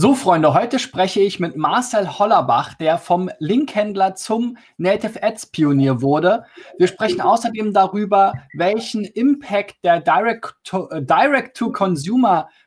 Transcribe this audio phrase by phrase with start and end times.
[0.00, 6.00] So, Freunde, heute spreche ich mit Marcel Hollerbach, der vom Linkhändler zum Native Ads Pionier
[6.00, 6.44] wurde.
[6.78, 11.58] Wir sprechen außerdem darüber, welchen Impact der Direct-to-Consumer Direct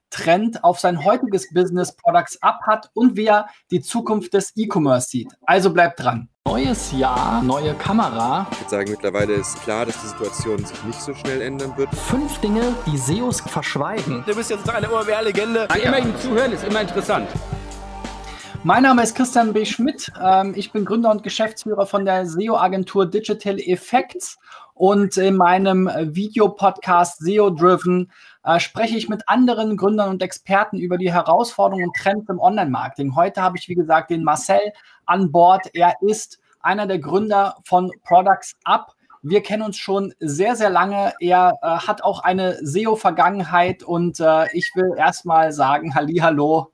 [0.09, 5.10] Trend auf sein heutiges Business Products Up hat und wie er die Zukunft des E-Commerce
[5.10, 5.32] sieht.
[5.46, 6.28] Also bleibt dran.
[6.47, 8.47] Neues Jahr, neue Kamera.
[8.51, 11.94] Ich würde sagen, mittlerweile ist klar, dass die Situation sich nicht so schnell ändern wird.
[11.96, 14.24] Fünf Dinge, die SEOs verschweigen.
[14.25, 15.67] Du bist jetzt eine OMR-Legende.
[15.69, 17.30] Ja, immer ihm zuhören ist immer interessant.
[18.63, 19.66] Mein Name ist Christian B.
[19.66, 20.11] Schmidt.
[20.19, 24.39] Ähm, ich bin Gründer und Geschäftsführer von der SEO-Agentur Digital Effects.
[24.73, 28.11] Und in meinem Videopodcast SEO Driven
[28.44, 33.16] äh, spreche ich mit anderen Gründern und Experten über die Herausforderungen und Trends im Online-Marketing.
[33.16, 34.73] Heute habe ich, wie gesagt, den Marcel
[35.05, 35.67] an Bord.
[35.73, 38.94] Er ist einer der Gründer von Products Up.
[39.23, 41.14] Wir kennen uns schon sehr, sehr lange.
[41.20, 46.70] Er äh, hat auch eine SEO-Vergangenheit und äh, ich will erstmal sagen, hallo,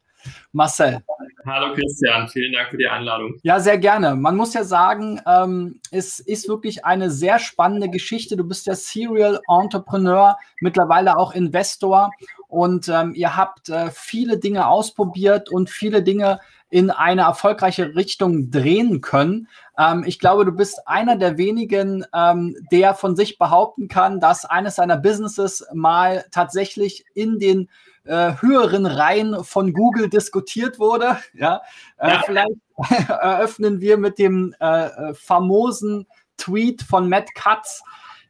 [0.51, 1.01] Marcel.
[1.45, 3.35] Hallo Christian, vielen Dank für die Einladung.
[3.43, 4.15] Ja, sehr gerne.
[4.15, 8.35] Man muss ja sagen, ähm, es ist wirklich eine sehr spannende Geschichte.
[8.35, 12.11] Du bist ja Serial Entrepreneur, mittlerweile auch Investor
[12.49, 18.51] und ähm, ihr habt äh, viele Dinge ausprobiert und viele Dinge in eine erfolgreiche Richtung
[18.51, 19.47] drehen können.
[19.77, 24.45] Ähm, ich glaube, du bist einer der wenigen, ähm, der von sich behaupten kann, dass
[24.45, 27.69] eines seiner Businesses mal tatsächlich in den
[28.07, 31.17] äh, höheren Reihen von Google diskutiert wurde.
[31.33, 31.61] Ja,
[31.97, 32.21] äh, ja.
[32.25, 32.49] vielleicht
[33.09, 37.83] eröffnen wir mit dem äh, äh, famosen Tweet von Matt Katz,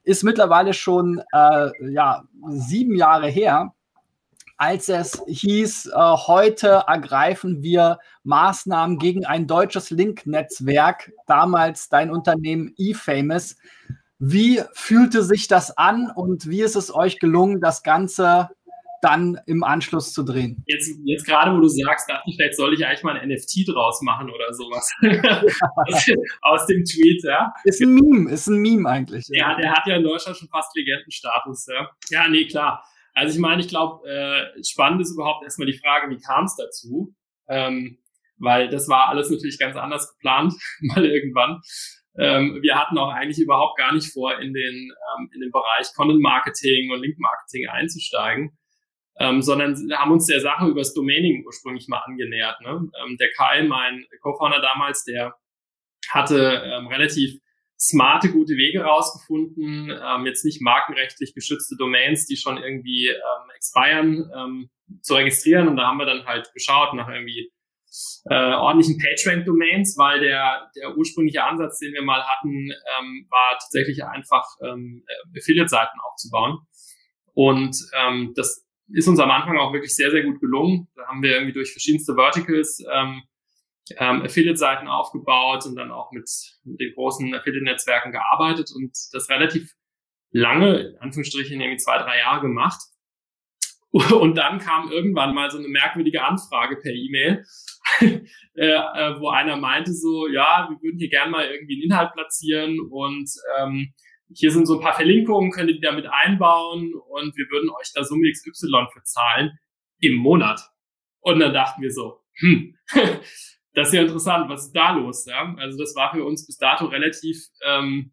[0.04, 3.74] ist mittlerweile schon äh, ja, sieben Jahre her,
[4.58, 12.74] als es hieß, äh, heute ergreifen wir Maßnahmen gegen ein deutsches Link-Netzwerk, damals dein Unternehmen
[12.78, 13.58] eFamous.
[14.20, 18.50] Wie fühlte sich das an und wie ist es euch gelungen, das Ganze
[19.02, 20.64] dann im Anschluss zu drehen.
[20.66, 23.68] Jetzt, jetzt gerade, wo du sagst, dachte ich, vielleicht soll ich eigentlich mal ein NFT
[23.68, 24.92] draus machen oder sowas.
[26.42, 27.54] aus, dem Tweet, ja.
[27.64, 29.28] Ist ein Meme, ist ein Meme eigentlich.
[29.30, 31.90] Ja, der hat ja in Deutschland schon fast Legendenstatus, ja.
[32.10, 32.84] Ja, nee, klar.
[33.18, 36.56] Also ich meine, ich glaube, äh, spannend ist überhaupt erstmal die Frage, wie kam es
[36.56, 37.14] dazu?
[37.48, 38.00] Ähm,
[38.38, 41.62] weil das war alles natürlich ganz anders geplant, mal irgendwann.
[42.18, 45.88] Ähm, wir hatten auch eigentlich überhaupt gar nicht vor, in den, ähm, in den Bereich
[45.96, 48.58] Content Marketing und Link Marketing einzusteigen
[49.20, 52.62] ähm, sondern haben uns der Sache übers Domaining ursprünglich mal angenähert.
[52.62, 52.90] Ne?
[53.04, 55.34] Ähm, der Kai, mein Co-Founder damals, der
[56.10, 57.40] hatte ähm, relativ
[57.80, 64.32] smarte, gute Wege rausgefunden, ähm, jetzt nicht markenrechtlich geschützte Domains, die schon irgendwie ähm, expiren,
[64.36, 64.70] ähm,
[65.02, 65.68] zu registrieren.
[65.68, 67.52] Und da haben wir dann halt geschaut nach irgendwie
[68.30, 74.04] äh, ordentlichen PageRank-Domains, weil der, der ursprüngliche Ansatz, den wir mal hatten, ähm, war tatsächlich
[74.04, 75.04] einfach ähm,
[75.38, 76.60] Affiliate-Seiten aufzubauen.
[77.34, 80.88] Und ähm, das ist uns am Anfang auch wirklich sehr, sehr gut gelungen.
[80.96, 83.22] Da haben wir irgendwie durch verschiedenste Verticals ähm,
[83.98, 86.30] ähm, Affiliate-Seiten aufgebaut und dann auch mit,
[86.64, 89.74] mit den großen Affiliate-Netzwerken gearbeitet und das relativ
[90.32, 92.80] lange, in Anführungsstrichen, irgendwie zwei, drei Jahre gemacht.
[94.12, 97.46] Und dann kam irgendwann mal so eine merkwürdige Anfrage per E-Mail,
[98.02, 98.20] äh,
[98.66, 102.80] äh, wo einer meinte so, ja, wir würden hier gerne mal irgendwie einen Inhalt platzieren
[102.92, 103.94] und ähm,
[104.34, 107.92] hier sind so ein paar Verlinkungen, könnt ihr die damit einbauen und wir würden euch
[107.96, 109.58] da Summe XY für zahlen
[110.00, 110.62] im Monat.
[111.22, 112.76] Und dann dachten wir so, hm,
[113.78, 115.26] das ist ja interessant, was ist da los?
[115.26, 115.56] Ja?
[115.58, 118.12] Also das war für uns bis dato relativ ähm,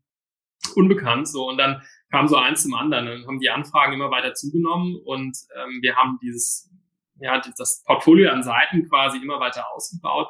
[0.74, 1.28] unbekannt.
[1.28, 3.06] So und dann kam so eins zum anderen.
[3.06, 6.70] Dann haben die Anfragen immer weiter zugenommen und ähm, wir haben dieses,
[7.20, 10.28] ja, das Portfolio an Seiten quasi immer weiter ausgebaut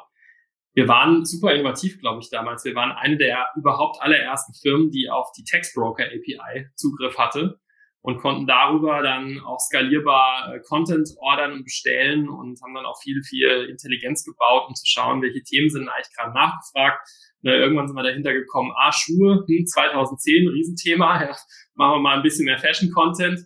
[0.75, 2.65] wir waren super innovativ, glaube ich, damals.
[2.65, 7.61] Wir waren eine der überhaupt allerersten Firmen, die auf die Textbroker API Zugriff hatte
[8.05, 13.01] und konnten darüber dann auch skalierbar äh, Content ordern und bestellen und haben dann auch
[13.01, 16.99] viel, viel Intelligenz gebaut, um zu schauen, welche Themen sind eigentlich gerade nachgefragt.
[17.41, 21.35] Und irgendwann sind wir dahinter gekommen, ah, Schuhe, hm, 2010, Riesenthema, ja,
[21.73, 23.39] machen wir mal ein bisschen mehr Fashion-Content.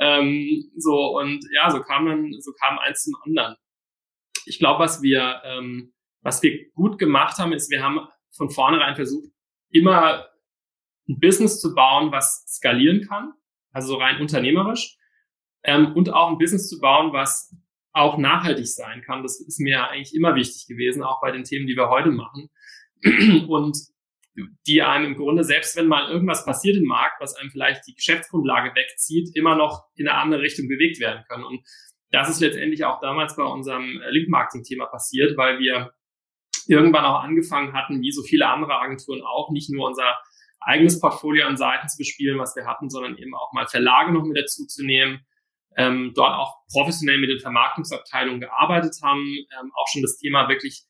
[0.00, 3.56] Ähm, so, und ja, so kam dann, so kam eins zum anderen.
[4.46, 5.92] Ich glaube, was wir ähm,
[6.22, 9.30] was wir gut gemacht haben, ist, wir haben von vornherein versucht,
[9.70, 10.28] immer
[11.08, 13.32] ein Business zu bauen, was skalieren kann,
[13.72, 14.96] also so rein unternehmerisch,
[15.64, 17.54] ähm, und auch ein Business zu bauen, was
[17.92, 19.22] auch nachhaltig sein kann.
[19.22, 22.48] Das ist mir eigentlich immer wichtig gewesen, auch bei den Themen, die wir heute machen.
[23.48, 23.76] Und
[24.66, 27.94] die einem im Grunde, selbst wenn mal irgendwas passiert im Markt, was einem vielleicht die
[27.94, 31.44] Geschäftsgrundlage wegzieht, immer noch in eine andere Richtung bewegt werden können.
[31.44, 31.60] Und
[32.10, 35.92] das ist letztendlich auch damals bei unserem Link-Marketing-Thema passiert, weil wir
[36.68, 40.18] irgendwann auch angefangen hatten, wie so viele andere Agenturen auch, nicht nur unser
[40.60, 44.24] eigenes Portfolio an Seiten zu bespielen, was wir hatten, sondern eben auch mal Verlage noch
[44.24, 45.20] mit dazu zu nehmen,
[45.76, 49.24] ähm, dort auch professionell mit den Vermarktungsabteilungen gearbeitet haben,
[49.60, 50.82] ähm, auch schon das Thema wirklich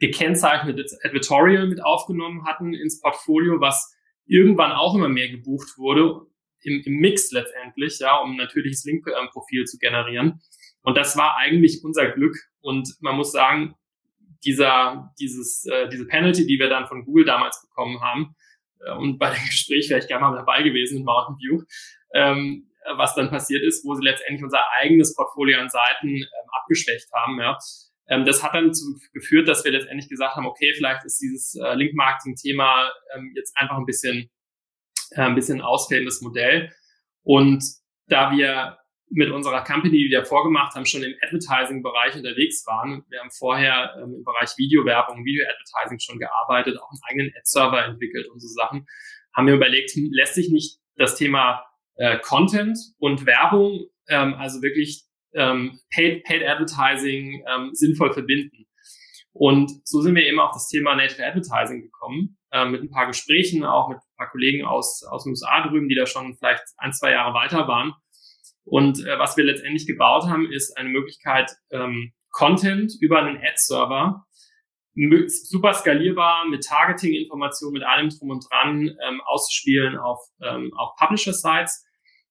[0.00, 3.94] gekennzeichnetes Advertorial mit aufgenommen hatten ins Portfolio, was
[4.26, 6.26] irgendwann auch immer mehr gebucht wurde,
[6.62, 10.40] im, im Mix letztendlich, ja, um natürliches Link-Profil zu generieren.
[10.82, 12.36] Und das war eigentlich unser Glück.
[12.60, 13.74] Und man muss sagen,
[14.44, 18.34] dieser, dieses, äh, diese Penalty, die wir dann von Google damals bekommen haben,
[18.98, 21.62] und bei dem Gespräch wäre ich gerne mal dabei gewesen in Mountain View,
[22.14, 27.08] ähm, was dann passiert ist, wo sie letztendlich unser eigenes Portfolio an Seiten ähm, abgeschwächt
[27.12, 27.40] haben.
[27.40, 27.58] Ja.
[28.08, 31.54] Ähm, das hat dann dazu geführt, dass wir letztendlich gesagt haben, okay, vielleicht ist dieses
[31.54, 34.30] äh, Link-Marketing-Thema ähm, jetzt einfach ein bisschen,
[35.12, 36.72] äh, ein bisschen ausfällendes Modell.
[37.22, 37.62] Und
[38.08, 38.78] da wir
[39.14, 43.04] mit unserer Company, die wir vorgemacht haben, schon im Advertising-Bereich unterwegs waren.
[43.10, 48.28] Wir haben vorher ähm, im Bereich Videowerbung, Video-Advertising schon gearbeitet, auch einen eigenen Ad-Server entwickelt
[48.28, 48.86] und so Sachen.
[49.34, 51.64] Haben wir überlegt, lässt sich nicht das Thema
[51.96, 55.04] äh, Content und Werbung, ähm, also wirklich
[55.34, 58.66] ähm, Paid, Paid Advertising ähm, sinnvoll verbinden.
[59.32, 63.06] Und so sind wir eben auf das Thema Native Advertising gekommen, äh, mit ein paar
[63.06, 66.64] Gesprächen, auch mit ein paar Kollegen aus, aus den USA drüben, die da schon vielleicht
[66.78, 67.94] ein, zwei Jahre weiter waren.
[68.64, 74.24] Und äh, was wir letztendlich gebaut haben, ist eine Möglichkeit, ähm, Content über einen Ad-Server
[74.94, 81.84] super skalierbar mit Targeting-Informationen, mit allem drum und dran ähm, auszuspielen auf, ähm, auf Publisher-Sites.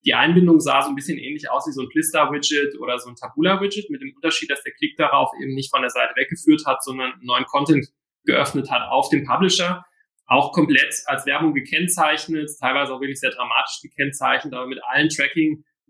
[0.05, 3.15] Die Einbindung sah so ein bisschen ähnlich aus wie so ein Plister-Widget oder so ein
[3.15, 6.83] Tabula-Widget, mit dem Unterschied, dass der Klick darauf eben nicht von der Seite weggeführt hat,
[6.83, 7.87] sondern neuen Content
[8.25, 9.85] geöffnet hat auf dem Publisher.
[10.27, 15.09] Auch komplett als Werbung gekennzeichnet, teilweise auch wirklich sehr dramatisch gekennzeichnet, aber mit allen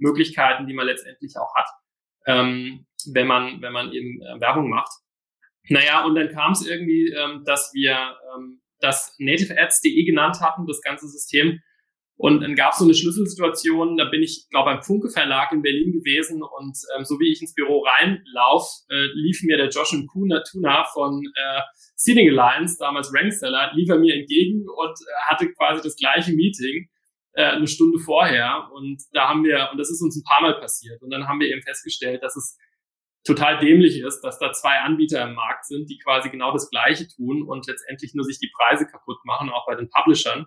[0.01, 1.67] Tracking-Möglichkeiten, die man letztendlich auch hat,
[2.27, 4.91] ähm, wenn man, wenn man eben äh, Werbung macht.
[5.69, 10.81] Naja, und dann kam es irgendwie, ähm, dass wir ähm, das nativeads.de genannt hatten, das
[10.81, 11.59] ganze System.
[12.17, 15.63] Und dann gab es so eine Schlüsselsituation, da bin ich, glaube beim Funke Verlag in
[15.63, 19.93] Berlin gewesen und ähm, so wie ich ins Büro reinlauf, äh, lief mir der Josh
[19.93, 21.61] und Kuna Tuna von äh,
[21.95, 26.90] Seeding Alliance, damals Rankseller, lief er mir entgegen und äh, hatte quasi das gleiche Meeting
[27.33, 28.69] äh, eine Stunde vorher.
[28.73, 31.01] Und da haben wir, und das ist uns ein paar Mal passiert.
[31.01, 32.57] Und dann haben wir eben festgestellt, dass es
[33.23, 37.07] total dämlich ist, dass da zwei Anbieter im Markt sind, die quasi genau das Gleiche
[37.07, 40.45] tun und letztendlich nur sich die Preise kaputt machen, auch bei den Publishern.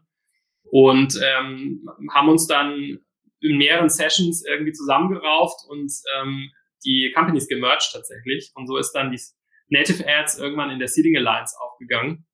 [0.65, 2.99] Und ähm, haben uns dann
[3.41, 6.51] in mehreren Sessions irgendwie zusammengerauft und ähm,
[6.85, 8.51] die Companies gemerged tatsächlich.
[8.55, 9.21] Und so ist dann die
[9.69, 12.27] Native Ads irgendwann in der Seeding Alliance aufgegangen,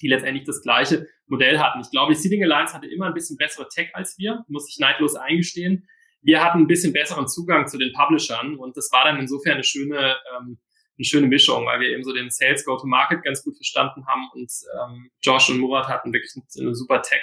[0.00, 1.80] die letztendlich das gleiche Modell hatten.
[1.80, 4.78] Ich glaube, die Seeding Alliance hatte immer ein bisschen bessere Tech als wir, muss ich
[4.78, 5.88] neidlos eingestehen
[6.22, 9.64] wir hatten ein bisschen besseren Zugang zu den Publishern und das war dann insofern eine
[9.64, 10.58] schöne, ähm,
[10.96, 14.50] eine schöne Mischung, weil wir eben so den Sales Go-to-Market ganz gut verstanden haben und
[14.80, 17.20] ähm, Josh und Murat hatten wirklich eine, super Tech.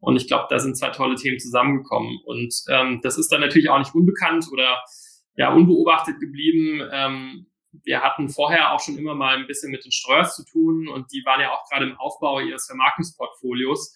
[0.00, 2.18] Und ich glaube, da sind zwei tolle Themen zusammengekommen.
[2.24, 4.82] Und ähm, das ist dann natürlich auch nicht unbekannt oder
[5.36, 6.82] ja unbeobachtet geblieben.
[6.90, 7.46] Ähm,
[7.84, 11.12] wir hatten vorher auch schon immer mal ein bisschen mit den Streurs zu tun und
[11.12, 13.94] die waren ja auch gerade im Aufbau ihres Vermarktungsportfolios.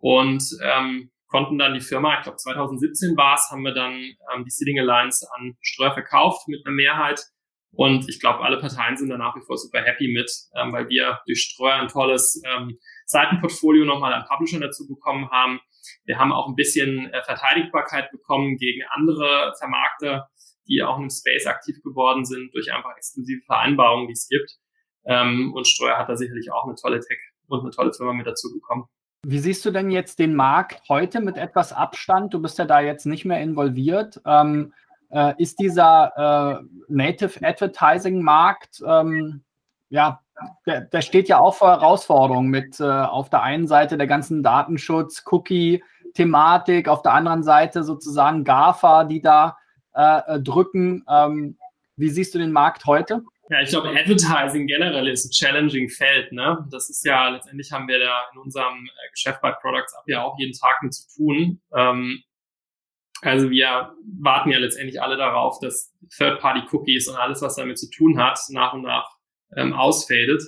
[0.00, 4.44] Und ähm, konnten dann die Firma, ich glaube 2017 war es, haben wir dann ähm,
[4.44, 7.24] die Seeding Alliance an Streuer verkauft mit einer Mehrheit.
[7.72, 10.88] Und ich glaube, alle Parteien sind da nach wie vor super happy mit, ähm, weil
[10.88, 15.60] wir durch Streuer ein tolles ähm, Seitenportfolio nochmal an Publisher dazu bekommen haben.
[16.04, 20.28] Wir haben auch ein bisschen äh, Verteidigbarkeit bekommen gegen andere Vermarkter,
[20.68, 24.58] die auch im Space aktiv geworden sind durch einfach exklusive Vereinbarungen, die es gibt.
[25.06, 28.26] Ähm, und Streuer hat da sicherlich auch eine tolle Tech und eine tolle Firma mit
[28.26, 28.86] dazu bekommen.
[29.26, 32.34] Wie siehst du denn jetzt den Markt heute mit etwas Abstand?
[32.34, 34.20] Du bist ja da jetzt nicht mehr involviert.
[34.26, 34.74] Ähm,
[35.10, 39.44] äh, ist dieser äh, Native Advertising Markt, ähm,
[39.88, 40.20] ja,
[40.66, 44.42] der, der, steht ja auch vor Herausforderungen mit äh, auf der einen Seite der ganzen
[44.42, 49.56] Datenschutz, Cookie-Thematik, auf der anderen Seite sozusagen GAFA, die da
[49.94, 51.04] äh, äh, drücken.
[51.08, 51.58] Ähm,
[51.96, 53.22] wie siehst du den Markt heute?
[53.50, 56.32] Ja, ich glaube, Advertising generell ist ein challenging Feld.
[56.32, 56.66] Ne?
[56.70, 60.22] Das ist ja, letztendlich haben wir da in unserem äh, Geschäft bei Products Up ja
[60.22, 61.60] auch jeden Tag mit zu tun.
[61.74, 62.22] Ähm,
[63.20, 68.18] also wir warten ja letztendlich alle darauf, dass Third-Party-Cookies und alles, was damit zu tun
[68.18, 69.08] hat, nach und nach
[69.56, 70.42] ähm, ausfadet.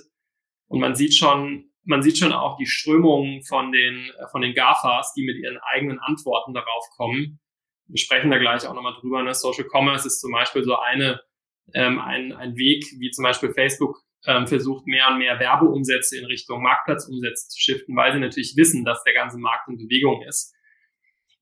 [0.67, 4.53] Und man sieht schon, man sieht schon auch die Strömungen von den, äh, von den
[4.53, 7.39] GAFAs, die mit ihren eigenen Antworten darauf kommen.
[7.87, 9.23] Wir sprechen da gleich auch nochmal drüber.
[9.23, 9.33] Ne?
[9.33, 11.21] Social Commerce ist zum Beispiel so eine
[11.73, 16.25] ähm, ein, ein Weg, wie zum Beispiel Facebook ähm, versucht, mehr und mehr Werbeumsätze in
[16.25, 20.53] Richtung Marktplatzumsätze zu shiften, weil sie natürlich wissen, dass der ganze Markt in Bewegung ist.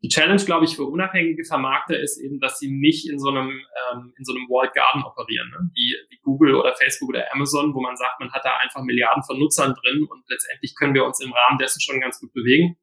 [0.04, 3.50] Die Challenge, glaube ich, für unabhängige Vermarkter ist eben, dass sie nicht in so einem,
[3.50, 5.70] ähm, in so einem Walled Garden operieren, ne?
[5.74, 9.24] wie, wie Google oder Facebook oder Amazon, wo man sagt, man hat da einfach Milliarden
[9.24, 12.78] von Nutzern drin und letztendlich können wir uns im Rahmen dessen schon ganz gut bewegen.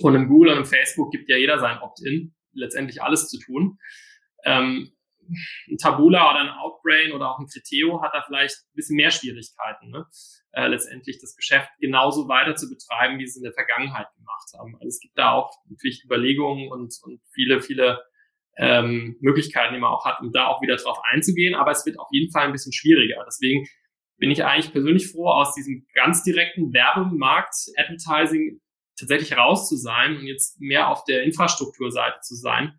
[0.00, 3.78] Und im Google und im Facebook gibt ja jeder sein Opt-in, letztendlich alles zu tun.
[4.44, 4.92] Ähm,
[5.68, 9.10] ein Tabula oder ein Outbrain oder auch ein Criteo hat da vielleicht ein bisschen mehr
[9.10, 10.06] Schwierigkeiten, ne?
[10.52, 14.48] äh, letztendlich das Geschäft genauso weiter zu betreiben, wie sie es in der Vergangenheit gemacht
[14.58, 14.74] haben.
[14.76, 18.02] Also es gibt da auch natürlich Überlegungen und, und viele, viele
[18.56, 21.54] ähm, Möglichkeiten, die man auch hat, um da auch wieder drauf einzugehen.
[21.54, 23.22] Aber es wird auf jeden Fall ein bisschen schwieriger.
[23.26, 23.66] Deswegen
[24.16, 28.60] bin ich eigentlich persönlich froh, aus diesem ganz direkten Werbemarkt, Advertising
[28.98, 32.78] tatsächlich raus zu sein und jetzt mehr auf der Infrastrukturseite zu sein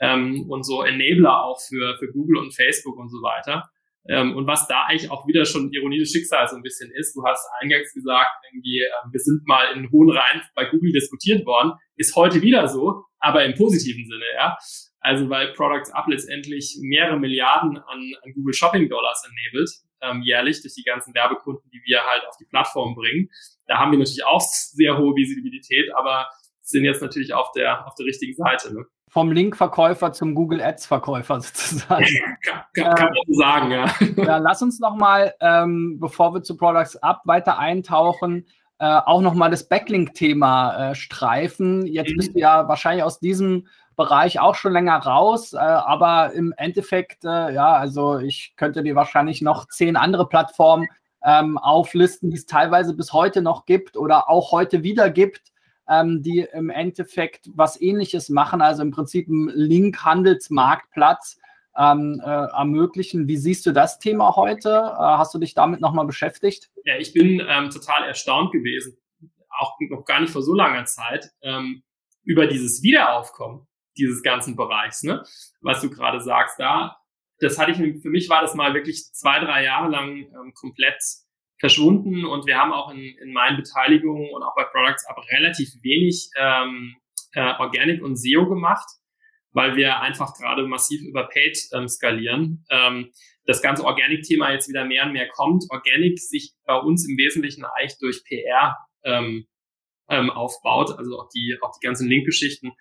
[0.00, 3.70] ähm, und so Enabler auch für, für Google und Facebook und so weiter.
[4.08, 7.14] Ähm, und was da eigentlich auch wieder schon Ironie des Schicksals so ein bisschen ist,
[7.14, 11.46] du hast eingangs gesagt, irgendwie, äh, wir sind mal in hohen Reihen bei Google diskutiert
[11.46, 14.56] worden, ist heute wieder so, aber im positiven Sinne, ja.
[14.98, 19.70] Also weil Products Up letztendlich mehrere Milliarden an, an Google Shopping Dollars enabled,
[20.02, 23.30] ähm, jährlich durch die ganzen Werbekunden, die wir halt auf die Plattform bringen.
[23.66, 26.28] Da haben wir natürlich auch sehr hohe Visibilität, aber
[26.62, 28.74] sind jetzt natürlich auf der, auf der richtigen Seite.
[28.74, 28.84] Ne?
[29.12, 32.06] vom Linkverkäufer zum Google Ads Verkäufer sozusagen.
[32.42, 33.94] kann, kann, kann man sagen, ja.
[34.16, 34.38] ja.
[34.38, 38.46] Lass uns nochmal, ähm, bevor wir zu Products Up weiter eintauchen,
[38.78, 41.86] äh, auch nochmal das Backlink-Thema äh, streifen.
[41.86, 42.16] Jetzt mhm.
[42.16, 43.66] bist du ja wahrscheinlich aus diesem
[44.02, 48.94] Bereich auch schon länger raus, äh, aber im Endeffekt, äh, ja, also ich könnte dir
[48.94, 50.88] wahrscheinlich noch zehn andere Plattformen
[51.24, 55.52] ähm, auflisten, die es teilweise bis heute noch gibt oder auch heute wieder gibt
[55.88, 61.38] ähm, die im Endeffekt was ähnliches machen, also im Prinzip einen Link-Handelsmarktplatz
[61.76, 63.28] ähm, äh, ermöglichen.
[63.28, 64.68] Wie siehst du das Thema heute?
[64.68, 66.70] Äh, hast du dich damit nochmal beschäftigt?
[66.84, 68.96] Ja, ich bin ähm, total erstaunt gewesen,
[69.58, 71.82] auch noch gar nicht vor so langer Zeit, ähm,
[72.24, 75.22] über dieses Wiederaufkommen dieses ganzen Bereichs, ne?
[75.60, 76.58] was du gerade sagst.
[76.58, 76.96] Da,
[77.38, 81.02] das hatte ich, für mich war das mal wirklich zwei, drei Jahre lang ähm, komplett
[81.58, 85.68] verschwunden und wir haben auch in, in meinen Beteiligungen und auch bei Products Up relativ
[85.82, 86.96] wenig ähm,
[87.34, 88.88] äh, Organic und SEO gemacht,
[89.52, 92.64] weil wir einfach gerade massiv über Paid ähm, skalieren.
[92.70, 93.12] Ähm,
[93.44, 95.64] das ganze Organic-Thema jetzt wieder mehr und mehr kommt.
[95.70, 99.46] Organic sich bei uns im Wesentlichen eigentlich durch PR ähm,
[100.08, 102.72] ähm, aufbaut, also auch die, auch die ganzen Link-Geschichten.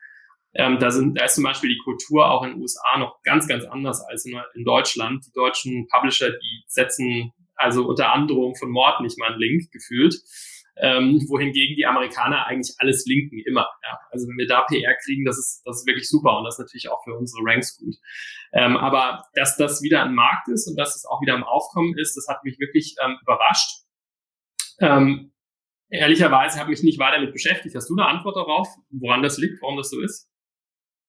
[0.53, 3.47] Ähm, da, sind, da ist zum Beispiel die Kultur auch in den USA noch ganz,
[3.47, 5.25] ganz anders als in, in Deutschland.
[5.25, 10.15] Die deutschen Publisher, die setzen also unter Androhung von Mord nicht mal einen Link gefühlt.
[10.77, 13.69] Ähm, wohingegen die Amerikaner eigentlich alles linken immer.
[13.83, 13.99] Ja.
[14.09, 16.59] Also wenn wir da PR kriegen, das ist, das ist wirklich super und das ist
[16.59, 17.95] natürlich auch für unsere Ranks gut.
[18.53, 21.97] Ähm, aber dass das wieder ein Markt ist und dass es auch wieder im Aufkommen
[21.97, 23.83] ist, das hat mich wirklich ähm, überrascht.
[24.79, 25.33] Ähm,
[25.89, 27.75] ehrlicherweise habe ich mich nicht weiter damit beschäftigt.
[27.75, 30.30] Hast du eine Antwort darauf, woran das liegt, warum das so ist?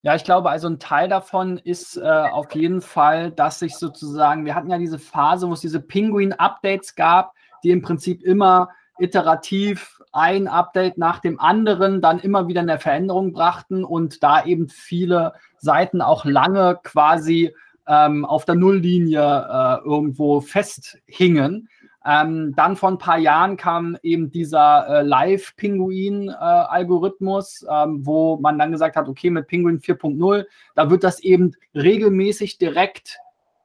[0.04, 4.44] Ja, ich glaube, also ein Teil davon ist äh, auf jeden Fall, dass sich sozusagen,
[4.44, 10.00] wir hatten ja diese Phase, wo es diese Penguin-Updates gab, die im Prinzip immer iterativ
[10.12, 15.34] ein Update nach dem anderen dann immer wieder eine Veränderung brachten und da eben viele
[15.58, 17.54] Seiten auch lange quasi
[17.86, 21.68] ähm, auf der Nulllinie äh, irgendwo festhingen.
[22.04, 28.58] Ähm, dann vor ein paar Jahren kam eben dieser äh, Live-Pinguin-Algorithmus, äh, ähm, wo man
[28.58, 30.44] dann gesagt hat, okay, mit Pinguin 4.0,
[30.74, 33.18] da wird das eben regelmäßig direkt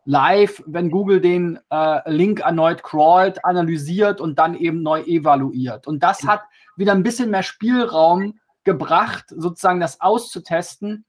[0.05, 5.85] live, wenn Google den äh, Link erneut crawlt, analysiert und dann eben neu evaluiert.
[5.85, 6.43] Und das hat
[6.77, 11.03] wieder ein bisschen mehr Spielraum gebracht, sozusagen das auszutesten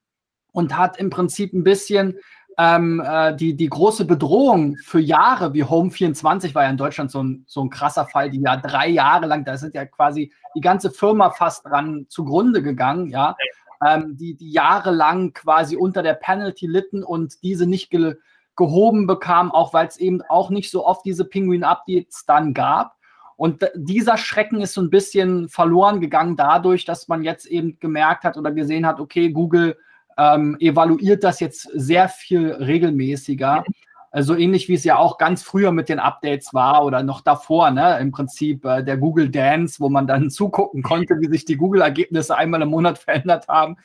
[0.51, 2.19] und hat im Prinzip ein bisschen
[2.59, 7.09] ähm, äh, die, die große Bedrohung für Jahre wie Home 24 war ja in Deutschland
[7.09, 10.33] so ein, so ein krasser Fall, die ja drei Jahre lang, da sind ja quasi
[10.55, 13.37] die ganze Firma fast dran zugrunde gegangen, ja,
[13.85, 18.15] ähm, die, die jahrelang quasi unter der Penalty litten und diese nicht ge
[18.57, 22.97] gehoben bekamen, auch weil es eben auch nicht so oft diese Penguin-Updates dann gab.
[23.37, 28.25] Und dieser Schrecken ist so ein bisschen verloren gegangen dadurch, dass man jetzt eben gemerkt
[28.25, 29.77] hat oder gesehen hat, okay, Google
[30.19, 33.63] ähm, evaluiert das jetzt sehr viel regelmäßiger.
[33.65, 33.73] So
[34.11, 37.69] also ähnlich wie es ja auch ganz früher mit den Updates war oder noch davor,
[37.71, 37.99] ne?
[37.99, 42.35] Im Prinzip äh, der Google Dance, wo man dann zugucken konnte, wie sich die Google-Ergebnisse
[42.35, 43.77] einmal im Monat verändert haben.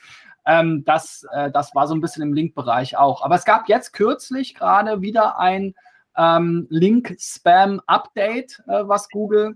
[0.45, 3.23] Ähm, das, äh, das war so ein bisschen im Link-Bereich auch.
[3.23, 5.73] Aber es gab jetzt kürzlich gerade wieder ein
[6.17, 9.55] ähm, Link-Spam-Update, äh, was Google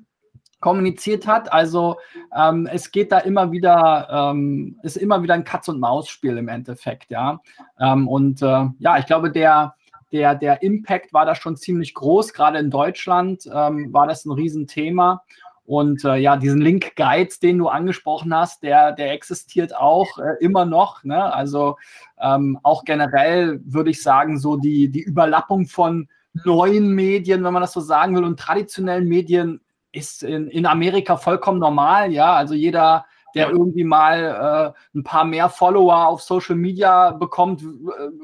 [0.60, 1.52] kommuniziert hat.
[1.52, 1.98] Also
[2.36, 7.42] ähm, es geht da immer wieder, ähm, ist immer wieder ein Katz-und-Maus-Spiel im Endeffekt, ja.
[7.80, 9.76] Ähm, und äh, ja, ich glaube, der,
[10.12, 12.34] der, der Impact war da schon ziemlich groß.
[12.34, 15.24] Gerade in Deutschland ähm, war das ein Riesenthema.
[15.66, 20.44] Und äh, ja, diesen Link Guides, den du angesprochen hast, der, der existiert auch äh,
[20.44, 21.04] immer noch.
[21.04, 21.32] Ne?
[21.32, 21.78] Also
[22.20, 26.10] ähm, auch generell würde ich sagen, so die, die Überlappung von
[26.44, 31.18] neuen Medien, wenn man das so sagen will, und traditionellen Medien ist in, in Amerika
[31.18, 32.34] vollkommen normal, ja.
[32.34, 33.06] Also jeder
[33.36, 37.66] der irgendwie mal äh, ein paar mehr Follower auf Social Media bekommt, äh,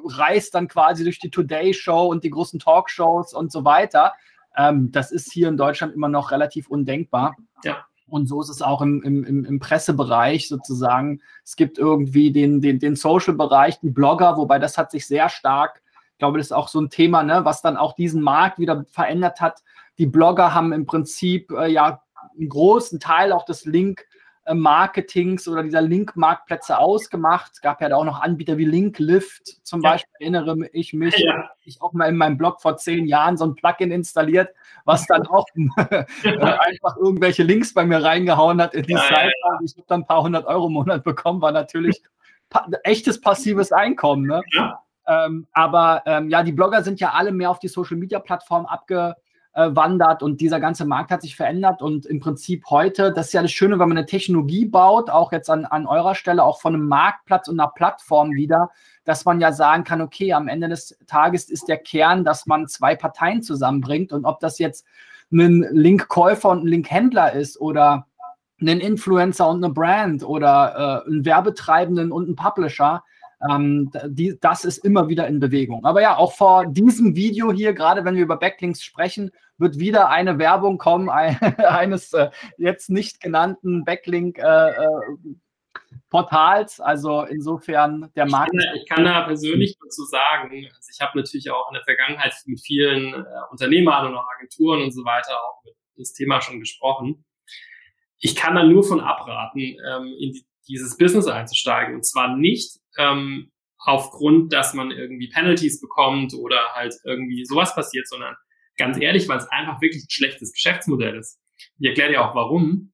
[0.05, 4.13] reist dann quasi durch die Today Show und die großen Talkshows und so weiter.
[4.57, 7.35] Ähm, das ist hier in Deutschland immer noch relativ undenkbar.
[7.63, 7.85] Ja.
[8.07, 11.21] Und so ist es auch im, im, im Pressebereich sozusagen.
[11.43, 15.81] Es gibt irgendwie den, den, den Social-Bereich, die Blogger, wobei das hat sich sehr stark,
[16.15, 18.85] ich glaube, das ist auch so ein Thema, ne, was dann auch diesen Markt wieder
[18.89, 19.63] verändert hat.
[19.97, 22.01] Die Blogger haben im Prinzip äh, ja
[22.37, 24.05] einen großen Teil auch des Link-
[24.53, 27.53] Marketings oder dieser Link-Marktplätze ausgemacht.
[27.53, 29.91] Es gab ja da auch noch Anbieter wie Linklift zum ja.
[29.91, 31.17] Beispiel, erinnere ich mich.
[31.17, 31.49] Ja.
[31.63, 34.49] Ich auch mal in meinem Blog vor zehn Jahren so ein Plugin installiert,
[34.83, 39.31] was dann auch äh, einfach irgendwelche Links bei mir reingehauen hat in die ja, Seite.
[39.43, 42.03] Ja, ich habe dann ein paar hundert Euro im Monat bekommen, war natürlich
[42.49, 44.27] pa echtes passives Einkommen.
[44.27, 44.43] Ne?
[45.07, 49.15] Ähm, aber ähm, ja, die Blogger sind ja alle mehr auf die Social-Media-Plattform abge
[49.55, 53.33] äh, wandert und dieser ganze Markt hat sich verändert und im Prinzip heute, das ist
[53.33, 56.59] ja das Schöne, wenn man eine Technologie baut, auch jetzt an, an eurer Stelle, auch
[56.59, 58.69] von einem Marktplatz und einer Plattform wieder,
[59.05, 62.67] dass man ja sagen kann, okay, am Ende des Tages ist der Kern, dass man
[62.67, 64.85] zwei Parteien zusammenbringt und ob das jetzt
[65.31, 68.07] ein Linkkäufer und ein Linkhändler ist oder
[68.59, 73.03] einen Influencer und eine Brand oder äh, einen Werbetreibenden und einen Publisher,
[73.49, 75.85] ähm, die, das ist immer wieder in Bewegung.
[75.85, 80.09] Aber ja, auch vor diesem Video hier, gerade wenn wir über Backlinks sprechen, wird wieder
[80.09, 86.79] eine Werbung kommen, ein, eines äh, jetzt nicht genannten Backlink-Portals.
[86.79, 88.51] Äh, äh also insofern der Markt.
[88.53, 91.83] Ich kann, ich kann da persönlich dazu sagen, also ich habe natürlich auch in der
[91.83, 96.41] Vergangenheit mit vielen äh, Unternehmern und auch Agenturen und so weiter auch mit das Thema
[96.41, 97.25] schon gesprochen.
[98.19, 101.95] Ich kann da nur von abraten, ähm, in die, dieses Business einzusteigen.
[101.95, 108.07] Und zwar nicht ähm, aufgrund, dass man irgendwie Penalties bekommt oder halt irgendwie sowas passiert,
[108.07, 108.35] sondern
[108.77, 111.39] Ganz ehrlich, weil es einfach wirklich ein schlechtes Geschäftsmodell ist.
[111.79, 112.91] Ich erkläre dir auch warum.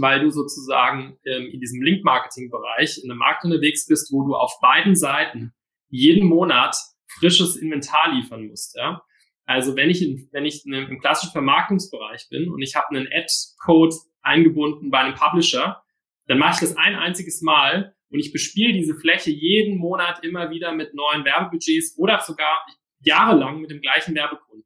[0.00, 4.52] Weil du sozusagen ähm, in diesem Link-Marketing-Bereich in einem Markt unterwegs bist, wo du auf
[4.60, 5.52] beiden Seiten
[5.88, 6.76] jeden Monat
[7.18, 8.76] frisches Inventar liefern musst.
[8.76, 9.02] Ja?
[9.44, 13.08] Also wenn ich, in, wenn ich in im klassischen Vermarktungsbereich bin und ich habe einen
[13.12, 15.82] Ad-Code eingebunden bei einem Publisher,
[16.28, 20.50] dann mache ich das ein einziges Mal und ich bespiele diese Fläche jeden Monat immer
[20.50, 22.64] wieder mit neuen Werbebudgets oder sogar
[23.00, 24.64] jahrelang mit dem gleichen Werbekunden.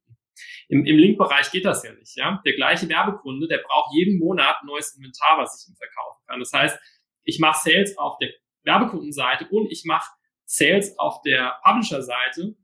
[0.68, 2.16] Im, im Link-Bereich geht das ja nicht.
[2.16, 2.40] Ja?
[2.44, 6.40] Der gleiche Werbekunde, der braucht jeden Monat neues Inventar, was ich ihm verkaufen kann.
[6.40, 6.78] Das heißt,
[7.24, 8.30] ich mache Sales auf der
[8.64, 10.10] Werbekundenseite und ich mache
[10.44, 12.56] Sales auf der Publisher-Seite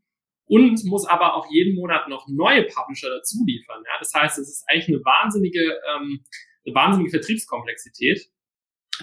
[0.47, 3.83] und muss aber auch jeden Monat noch neue Publisher dazu liefern.
[3.85, 3.99] Ja?
[3.99, 6.25] Das heißt, es ist eigentlich eine wahnsinnige, ähm,
[6.67, 8.29] eine wahnsinnige Vertriebskomplexität,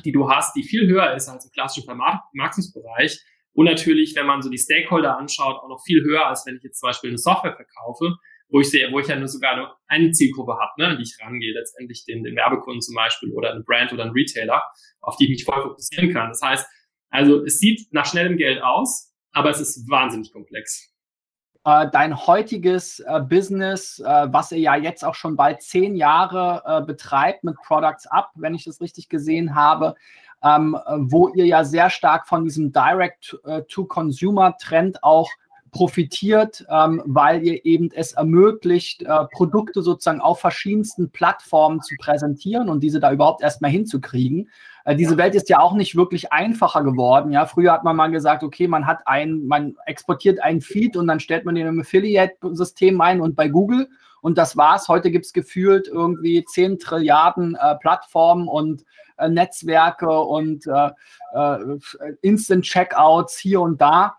[0.03, 3.19] die du hast, die viel höher ist als im klassischen Vermarktungsbereich.
[3.53, 6.63] Und natürlich, wenn man so die Stakeholder anschaut, auch noch viel höher, als wenn ich
[6.63, 8.17] jetzt zum Beispiel eine Software verkaufe
[8.49, 11.03] wo ich sehe, wo ich ja nur sogar nur eine Zielgruppe habe, ne, an die
[11.03, 14.63] ich rangehe, letztendlich den, den Werbekunden zum Beispiel oder eine Brand oder ein Retailer,
[15.01, 16.29] auf die ich mich voll fokussieren kann.
[16.29, 16.67] Das heißt,
[17.09, 20.94] also es sieht nach schnellem Geld aus, aber es ist wahnsinnig komplex.
[21.65, 26.83] Äh, dein heutiges äh, Business, äh, was ihr ja jetzt auch schon bald zehn Jahre
[26.85, 29.95] betreibt mit Products Up, wenn ich das richtig gesehen habe,
[30.43, 35.27] ähm, wo ihr ja sehr stark von diesem Direct-to-Consumer-Trend auch
[35.75, 42.69] profitiert, ähm, weil ihr eben es ermöglicht, äh, Produkte sozusagen auf verschiedensten Plattformen zu präsentieren
[42.69, 44.49] und diese da überhaupt erstmal hinzukriegen.
[44.85, 47.33] Äh, diese Welt ist ja auch nicht wirklich einfacher geworden.
[47.33, 51.07] Ja, früher hat man mal gesagt, okay, man hat ein, man exportiert einen Feed und
[51.07, 53.89] dann stellt man den im Affiliate-System ein und bei Google
[54.21, 54.87] und das war's.
[54.87, 58.85] Heute gibt es gefühlt irgendwie 10 Trilliarden äh, Plattformen und
[59.17, 60.91] äh, Netzwerke und äh,
[61.33, 61.77] äh,
[62.21, 64.15] Instant-Checkouts hier und da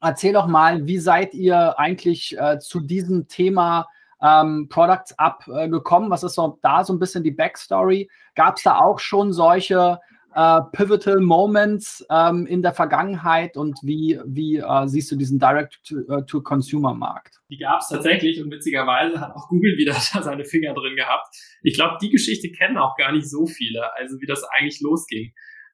[0.00, 3.88] erzähl doch mal, wie seid ihr eigentlich äh, zu diesem Thema
[4.22, 6.10] ähm, Products Up äh, gekommen?
[6.10, 8.10] Was ist so da so ein bisschen die Backstory?
[8.34, 9.98] Gab es da auch schon solche
[10.34, 17.40] äh, Pivotal Moments ähm, in der Vergangenheit und wie, wie äh, siehst du diesen Direct-to-Consumer-Markt?
[17.50, 21.34] Die gab es tatsächlich und witzigerweise hat auch Google wieder da seine Finger drin gehabt.
[21.62, 25.32] Ich glaube, die Geschichte kennen auch gar nicht so viele, also wie das eigentlich losging.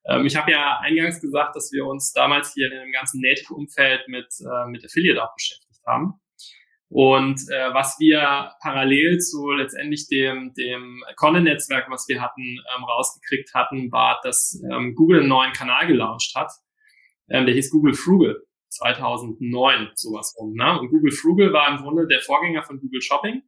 [0.09, 4.09] Ähm, ich habe ja eingangs gesagt, dass wir uns damals hier in dem ganzen Native-Umfeld
[4.09, 6.21] mit, äh, mit Affiliate auch beschäftigt haben.
[6.89, 13.55] Und äh, was wir parallel zu letztendlich dem, dem Content-Netzwerk, was wir hatten, ähm, rausgekriegt
[13.55, 16.53] hatten, war, dass ähm, Google einen neuen Kanal gelauncht hat.
[17.29, 18.37] Ähm, der hieß Google Frugal
[18.69, 20.55] 2009, sowas rum.
[20.55, 20.79] Ne?
[20.79, 23.43] Und Google Frugal war im Grunde der Vorgänger von Google Shopping.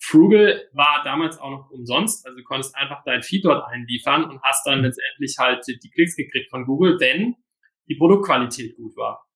[0.00, 4.40] Frugal war damals auch noch umsonst, also du konntest einfach dein Feed dort einliefern und
[4.42, 7.34] hast dann letztendlich halt die Klicks gekriegt von Google, wenn
[7.88, 9.26] die Produktqualität gut war.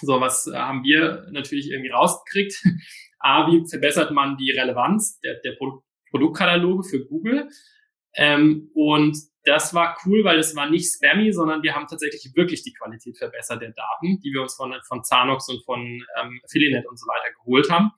[0.00, 2.62] So, was äh, haben wir natürlich irgendwie rausgekriegt?
[3.18, 7.48] A, wie verbessert man die Relevanz der, der Produkt Produktkataloge für Google?
[8.14, 12.62] Ähm, und das war cool, weil es war nicht spammy, sondern wir haben tatsächlich wirklich
[12.62, 16.88] die Qualität verbessert der Daten, die wir uns von, von Zanox und von ähm, Affiliate
[16.88, 17.90] und so weiter geholt haben.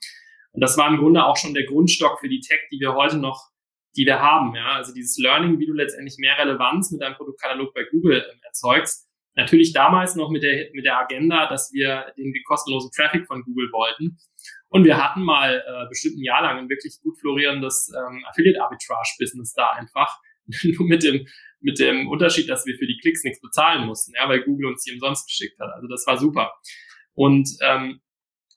[0.59, 3.17] Und das war im Grunde auch schon der Grundstock für die Tech, die wir heute
[3.17, 3.47] noch,
[3.97, 4.57] die wir haben.
[4.57, 4.73] Ja?
[4.73, 9.07] Also dieses Learning, wie du letztendlich mehr Relevanz mit deinem Produktkatalog bei Google ähm, erzeugst.
[9.37, 13.71] Natürlich damals noch mit der, mit der Agenda, dass wir den kostenlosen Traffic von Google
[13.71, 14.19] wollten.
[14.69, 19.53] Und wir hatten mal äh, bestimmt ein Jahr lang ein wirklich gut florierendes ähm, Affiliate-Arbitrage-Business
[19.53, 20.19] da einfach
[20.65, 21.25] nur mit dem,
[21.61, 24.83] mit dem Unterschied, dass wir für die Klicks nichts bezahlen mussten, ja, weil Google uns
[24.83, 25.71] die umsonst geschickt hat.
[25.73, 26.53] Also das war super.
[27.15, 28.01] Und ähm,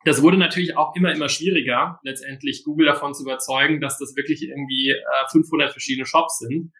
[0.06, 4.44] das wurde natürlich auch immer, immer schwieriger, letztendlich Google davon zu überzeugen, dass das wirklich
[4.44, 6.72] irgendwie äh, 500 verschiedene Shops sind.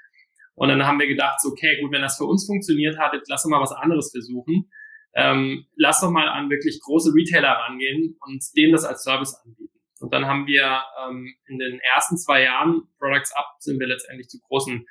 [0.56, 3.30] Und dann haben wir gedacht, so, okay, gut, wenn das für uns funktioniert hat, jetzt
[3.30, 4.70] lass doch mal was anderes versuchen.
[5.14, 9.72] Ähm, lass doch mal an wirklich große Retailer rangehen und denen das als Service anbieten.
[10.00, 14.30] Und dann haben wir ähm, in den ersten zwei Jahren Products Up sind wir letztendlich
[14.30, 14.86] zu großen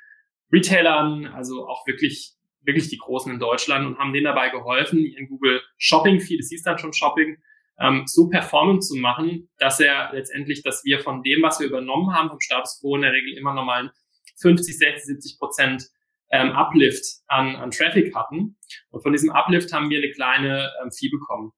[0.51, 5.27] Retailern, also auch wirklich, wirklich die Großen in Deutschland und haben denen dabei geholfen, ihren
[5.27, 7.37] Google Shopping Feed, es hieß dann schon Shopping,
[7.81, 12.13] ähm, so performant zu machen, dass er letztendlich, dass wir von dem, was wir übernommen
[12.13, 13.91] haben, vom Status Quo in der Regel immer nochmal
[14.39, 15.83] 50, 60, 70 Prozent
[16.31, 18.57] ähm, Uplift an, an Traffic hatten.
[18.91, 21.51] Und von diesem Uplift haben wir eine kleine ähm, Fee bekommen.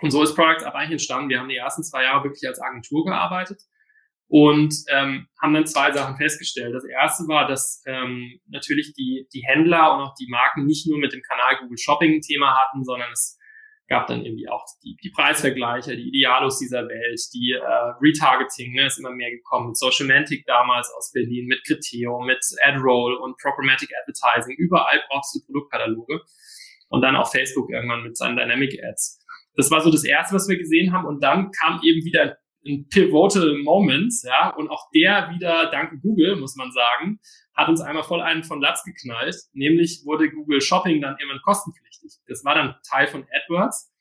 [0.00, 1.30] Und so ist Products Up eigentlich entstanden.
[1.30, 3.62] Wir haben die ersten zwei Jahre wirklich als Agentur gearbeitet
[4.28, 6.74] und ähm, haben dann zwei Sachen festgestellt.
[6.74, 10.98] Das erste war, dass ähm, natürlich die, die Händler und auch die Marken nicht nur
[10.98, 13.38] mit dem Kanal Google Shopping ein Thema hatten, sondern es
[13.88, 18.86] gab dann irgendwie auch die, die Preisvergleiche, die Idealos dieser Welt, die äh, Retargeting, ne,
[18.86, 23.36] ist immer mehr gekommen mit Social Mantic damals aus Berlin, mit Criteo, mit AdRoll und
[23.38, 24.56] Programmatic Advertising.
[24.56, 26.22] Überall brauchst du Produktkataloge.
[26.88, 29.24] Und dann auch Facebook irgendwann mit seinen Dynamic Ads.
[29.56, 31.06] Das war so das Erste, was wir gesehen haben.
[31.06, 36.36] Und dann kam eben wieder ein pivotal Moment, ja, und auch der wieder, danke Google,
[36.36, 37.20] muss man sagen,
[37.56, 39.36] hat uns einmal voll einen von Latz geknallt.
[39.54, 42.12] Nämlich wurde Google Shopping dann immer kostenpflichtig.
[42.28, 43.92] Das war dann Teil von AdWords.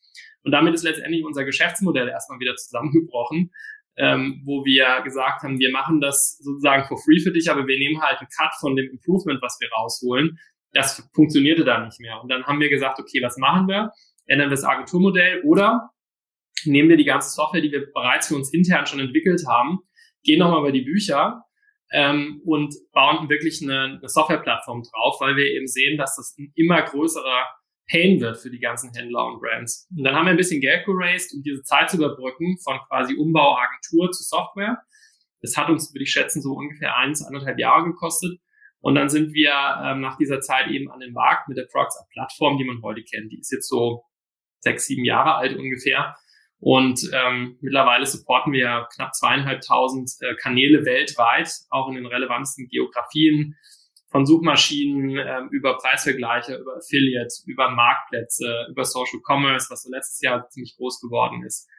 [0.44, 3.52] Und damit ist letztendlich unser Geschäftsmodell erstmal wieder zusammengebrochen,
[3.98, 7.80] ähm, wo wir gesagt haben, wir machen das sozusagen for free für dich, aber wir
[7.80, 10.38] nehmen halt einen Cut von dem Improvement, was wir rausholen.
[10.74, 12.22] Das funktionierte dann nicht mehr.
[12.22, 13.92] Und dann haben wir gesagt, okay, was machen wir?
[14.28, 15.92] Ändern wir das Agenturmodell oder
[16.66, 19.80] nehmen wir die ganze Software, die wir bereits für uns intern schon entwickelt haben,
[20.24, 21.46] gehen nochmal über die Bücher
[21.92, 26.52] ähm, und bauen wirklich eine, eine Softwareplattform drauf, weil wir eben sehen, dass das ein
[26.56, 27.48] immer größerer
[27.90, 29.88] Pain wird für die ganzen Händler und Brands.
[29.96, 33.16] Und dann haben wir ein bisschen Geld geraced, um diese Zeit zu überbrücken von quasi
[33.16, 34.82] Umbau Agentur zu Software.
[35.42, 38.40] Das hat uns, würde ich schätzen, so ungefähr eins, anderthalb Jahre gekostet.
[38.80, 42.58] Und dann sind wir ähm, nach dieser Zeit eben an den Markt mit der Prox-Plattform,
[42.58, 43.32] die man heute kennt.
[43.32, 44.04] Die ist jetzt so
[44.60, 46.16] sechs, sieben Jahre alt ungefähr.
[46.66, 53.56] Und ähm, mittlerweile supporten wir knapp zweieinhalbtausend äh, Kanäle weltweit, auch in den relevantesten Geografien,
[54.10, 60.22] von Suchmaschinen ähm, über Preisvergleiche, über Affiliate, über Marktplätze, über Social Commerce, was so letztes
[60.22, 61.70] Jahr ziemlich groß geworden ist.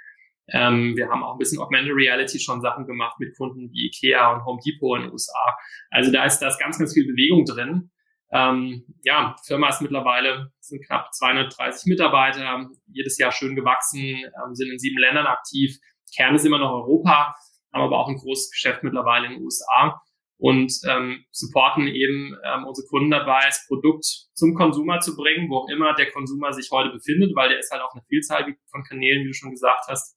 [0.52, 4.34] Ähm, wir haben auch ein bisschen Augmented Reality schon Sachen gemacht mit Kunden wie Ikea
[4.34, 5.56] und Home Depot in den USA.
[5.90, 7.90] Also da ist, da ist ganz, ganz viel Bewegung drin.
[8.32, 14.70] Ähm, ja, Firma ist mittlerweile, sind knapp 230 Mitarbeiter, jedes Jahr schön gewachsen, ähm, sind
[14.70, 15.76] in sieben Ländern aktiv.
[16.14, 17.34] Kern ist immer noch Europa,
[17.72, 20.00] haben aber auch ein großes Geschäft mittlerweile in den USA
[20.38, 25.58] und ähm, supporten eben ähm, unsere Kunden dabei, das Produkt zum Konsumer zu bringen, wo
[25.58, 28.82] auch immer der Konsumer sich heute befindet, weil der ist halt auf einer Vielzahl von
[28.84, 30.16] Kanälen, wie du schon gesagt hast,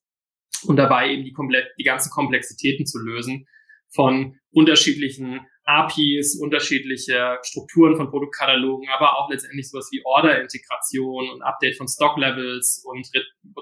[0.67, 3.47] und dabei eben die, komplett, die ganzen Komplexitäten zu lösen
[3.93, 11.77] von unterschiedlichen APIs, unterschiedliche Strukturen von Produktkatalogen, aber auch letztendlich sowas wie Order-Integration und Update
[11.77, 13.07] von Stock-Levels und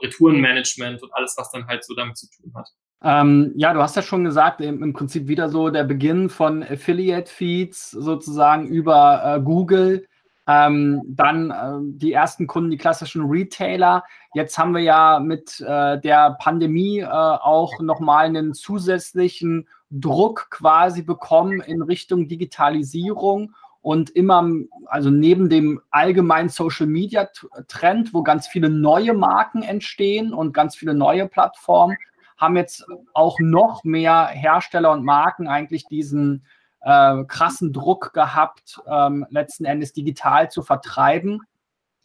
[0.01, 2.69] Retourenmanagement und alles, was dann halt so damit zu tun hat.
[3.03, 7.91] Ähm, ja, du hast ja schon gesagt, im, Prinzip wieder so der Beginn von Affiliate-Feeds
[7.91, 10.07] sozusagen über äh, Google.
[10.47, 14.05] Ähm, dann äh, die ersten Kunden, die klassischen Retailer.
[14.33, 21.01] Jetzt haben wir ja mit äh, der Pandemie äh, auch nochmal einen zusätzlichen Druck quasi
[21.01, 24.49] bekommen in Richtung Digitalisierung und immer,
[24.85, 27.29] also neben dem allgemeinen Social Media
[27.67, 31.95] Trend, wo ganz viele neue Marken entstehen und ganz viele neue Plattformen,
[32.37, 36.45] haben jetzt auch noch mehr Hersteller und Marken eigentlich diesen
[36.81, 41.41] äh, krassen Druck gehabt, ähm, letzten Endes digital zu vertreiben.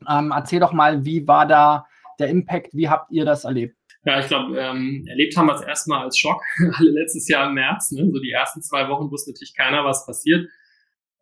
[0.09, 1.87] Ähm, erzähl doch mal, wie war da
[2.18, 2.75] der Impact?
[2.75, 3.77] Wie habt ihr das erlebt?
[4.05, 6.43] Ja, ich glaube, ähm, erlebt haben wir es erstmal als Schock,
[6.75, 7.93] alle letztes Jahr im März.
[7.93, 8.11] Ne?
[8.11, 10.49] So die ersten zwei Wochen wusste natürlich keiner, was passiert.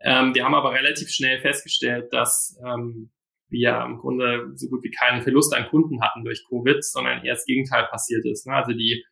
[0.00, 3.10] Ähm, wir haben aber relativ schnell festgestellt, dass ähm,
[3.50, 7.34] wir im Grunde so gut wie keinen Verlust an Kunden hatten durch Covid, sondern eher
[7.34, 8.46] das Gegenteil passiert ist.
[8.46, 8.54] Ne?
[8.54, 9.04] Also die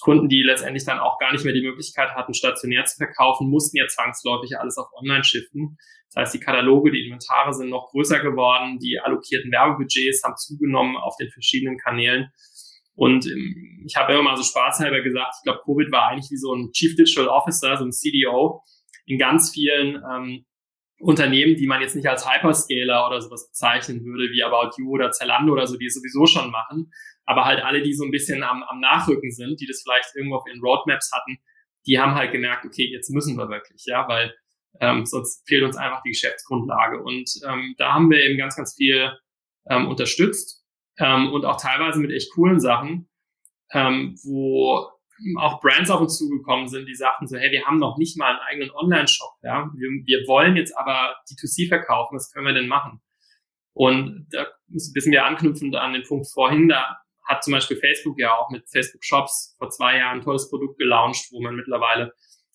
[0.00, 3.76] Kunden, die letztendlich dann auch gar nicht mehr die Möglichkeit hatten, stationär zu verkaufen, mussten
[3.76, 5.78] ja zwangsläufig alles auf Online shiften.
[6.08, 10.96] Das heißt, die Kataloge, die Inventare sind noch größer geworden, die allokierten Werbebudgets haben zugenommen
[10.96, 12.30] auf den verschiedenen Kanälen.
[12.94, 16.36] Und ähm, ich habe immer mal so spaßhalber gesagt, ich glaube, Covid war eigentlich wie
[16.36, 18.62] so ein Chief Digital Officer, so ein CDO
[19.06, 20.44] in ganz vielen ähm,
[21.00, 25.10] Unternehmen, die man jetzt nicht als Hyperscaler oder sowas bezeichnen würde, wie About You oder
[25.10, 26.90] Zalando oder so, die es sowieso schon machen,
[27.26, 30.36] aber halt alle, die so ein bisschen am, am Nachrücken sind, die das vielleicht irgendwo
[30.36, 31.38] auf ihren Roadmaps hatten,
[31.86, 34.34] die haben halt gemerkt, okay, jetzt müssen wir wirklich, ja, weil
[34.80, 37.02] ähm, sonst fehlt uns einfach die Geschäftsgrundlage.
[37.02, 39.12] Und ähm, da haben wir eben ganz, ganz viel
[39.68, 40.63] ähm, unterstützt
[40.98, 43.08] ähm, und auch teilweise mit echt coolen Sachen,
[43.72, 44.88] ähm, wo
[45.38, 48.30] auch Brands auf uns zugekommen sind, die sagten so, hey, wir haben noch nicht mal
[48.30, 52.68] einen eigenen Online-Shop, ja, wir, wir wollen jetzt aber D2C verkaufen, was können wir denn
[52.68, 53.00] machen?
[53.72, 58.36] Und da müssen wir anknüpfend an den Punkt vorhin, da hat zum Beispiel Facebook ja
[58.36, 62.12] auch mit Facebook Shops vor zwei Jahren ein tolles Produkt gelauncht, wo man mittlerweile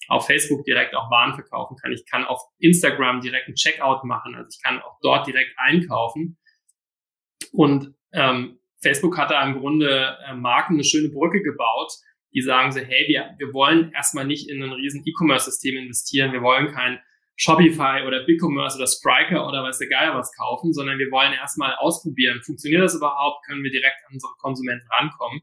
[0.08, 1.92] auf Facebook direkt auch Waren verkaufen kann.
[1.92, 6.38] Ich kann auf Instagram direkt einen Checkout machen, also ich kann auch dort direkt einkaufen.
[7.52, 11.92] Und ähm, Facebook hat da im Grunde äh, Marken eine schöne Brücke gebaut,
[12.34, 16.42] die sagen so, hey, wir, wir wollen erstmal nicht in ein riesen E-Commerce-System investieren, wir
[16.42, 17.00] wollen kein
[17.40, 21.74] Shopify oder BigCommerce oder Striker oder weiß der Geier was kaufen, sondern wir wollen erstmal
[21.76, 25.42] ausprobieren, funktioniert das überhaupt, können wir direkt an unsere Konsumenten rankommen.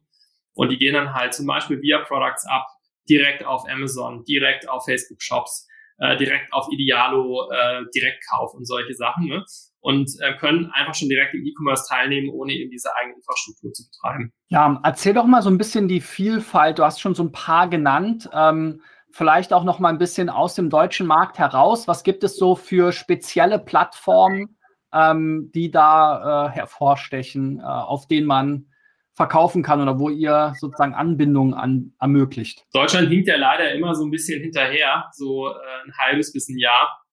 [0.53, 2.67] Und die gehen dann halt zum Beispiel via Products ab,
[3.09, 5.67] direkt auf Amazon, direkt auf Facebook Shops,
[5.99, 9.29] äh, direkt auf Idealo, äh, Direktkauf und solche Sachen.
[9.29, 9.43] Ne?
[9.87, 13.85] Und äh, können einfach schon direkt im E-Commerce teilnehmen, ohne eben diese eigene Infrastruktur zu
[13.89, 14.33] betreiben.
[14.49, 16.81] Ja, erzähl doch mal so ein bisschen die Vielfalt.
[16.81, 18.29] Du hast schon so ein paar genannt.
[18.33, 18.81] Ähm
[19.17, 21.89] vielleicht auch noch mal ein bisschen aus dem deutschen Markt heraus.
[21.89, 24.59] Was gibt es so für spezielle Plattformen,
[24.93, 28.67] ähm, die da äh, hervorstechen, äh, auf denen man
[29.15, 32.67] verkaufen kann oder wo ihr sozusagen Anbindungen an, ermöglicht?
[32.75, 35.53] Deutschland hinkt ja leider immer so ein bisschen hinterher, so äh,
[35.87, 37.06] ein halbes bis ein Jahr.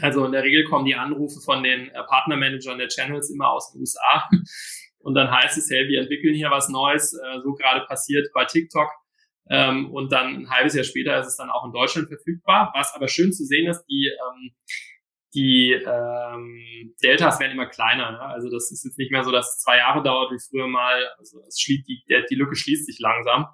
[0.00, 3.72] Also in der Regel kommen die Anrufe von den äh, Partnermanagern der Channels immer aus
[3.72, 4.28] den USA.
[4.98, 8.44] Und dann heißt es, hey, wir entwickeln hier was Neues, äh, so gerade passiert bei
[8.44, 8.90] TikTok
[9.48, 12.72] ähm, und dann ein halbes Jahr später ist es dann auch in Deutschland verfügbar.
[12.74, 14.54] Was aber schön zu sehen ist, die, ähm,
[15.34, 18.12] die ähm, Deltas werden immer kleiner.
[18.12, 18.20] Ne?
[18.20, 21.08] Also das ist jetzt nicht mehr so, dass es zwei Jahre dauert wie früher mal.
[21.18, 23.46] Also es schließt die, die Lücke schließt sich langsam.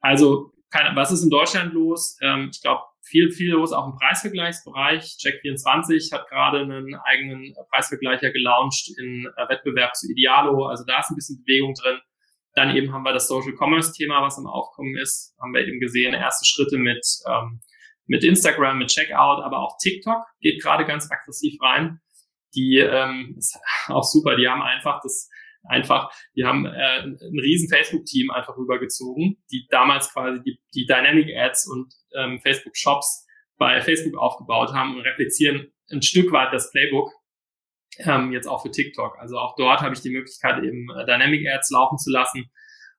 [0.00, 2.18] Also keine, was ist in Deutschland los?
[2.20, 2.82] Ähm, ich glaube,
[3.14, 5.16] viel, viel los auch im Preisvergleichsbereich.
[5.20, 10.66] Check24 hat gerade einen eigenen Preisvergleicher gelauncht in äh, Wettbewerb zu Idealo.
[10.66, 12.00] Also da ist ein bisschen Bewegung drin.
[12.54, 15.36] Dann eben haben wir das Social Commerce Thema, was im Aufkommen ist.
[15.40, 17.60] Haben wir eben gesehen, erste Schritte mit, ähm,
[18.06, 22.00] mit Instagram, mit Checkout, aber auch TikTok geht gerade ganz aggressiv rein.
[22.56, 25.30] Die ähm, ist auch super, die haben einfach das
[25.66, 31.34] einfach, die haben äh, ein riesen Facebook-Team einfach rübergezogen, die damals quasi die, die Dynamic
[31.34, 33.26] Ads und ähm, Facebook Shops
[33.58, 37.12] bei Facebook aufgebaut haben und replizieren ein Stück weit das Playbook
[37.98, 39.18] ähm, jetzt auch für TikTok.
[39.18, 42.50] Also auch dort habe ich die Möglichkeit, eben äh, Dynamic Ads laufen zu lassen.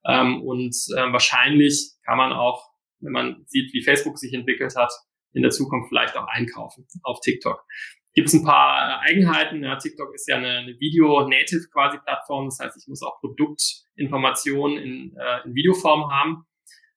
[0.05, 4.91] Ähm, und äh, wahrscheinlich kann man auch, wenn man sieht, wie Facebook sich entwickelt hat,
[5.33, 7.65] in der Zukunft vielleicht auch einkaufen auf TikTok.
[8.13, 9.61] Gibt es ein paar Eigenheiten.
[9.63, 12.45] Ja, TikTok ist ja eine, eine Video-Native quasi Plattform.
[12.45, 16.45] Das heißt, ich muss auch Produktinformationen in, äh, in Videoform haben.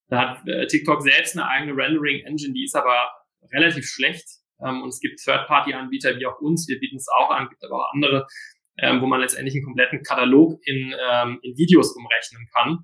[0.08, 3.10] Da hat äh, TikTok selbst eine eigene Rendering-Engine, die ist aber
[3.52, 4.26] relativ schlecht.
[4.64, 7.76] Ähm, und es gibt Third-Party-Anbieter wie auch uns, wir bieten es auch an, gibt aber
[7.76, 8.26] auch andere,
[8.78, 12.78] ähm, wo man letztendlich einen kompletten Katalog in, ähm, in Videos umrechnen kann.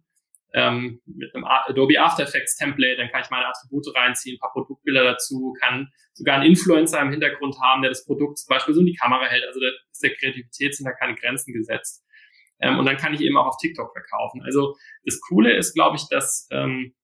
[0.56, 4.52] Ähm, mit einem Adobe After Effects Template, dann kann ich meine Attribute reinziehen, ein paar
[4.52, 8.80] Produktbilder dazu, kann sogar einen Influencer im Hintergrund haben, der das Produkt zum Beispiel so
[8.80, 9.44] in die Kamera hält.
[9.44, 12.04] Also da ist der Kreativität sind da keine Grenzen gesetzt.
[12.60, 14.42] Ähm, und dann kann ich eben auch auf TikTok verkaufen.
[14.44, 16.94] Also das Coole ist, glaube ich, dass ähm,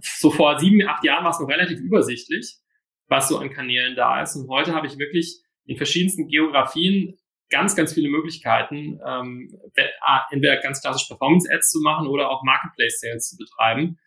[0.00, 2.58] so vor sieben, acht Jahren war es noch relativ übersichtlich
[3.08, 4.36] was so an Kanälen da ist.
[4.36, 7.18] Und heute habe ich wirklich in verschiedensten Geografien
[7.50, 9.58] ganz, ganz viele Möglichkeiten, ähm,
[10.30, 13.98] entweder ganz klassisch Performance-Ads zu machen oder auch Marketplace-Sales zu betreiben.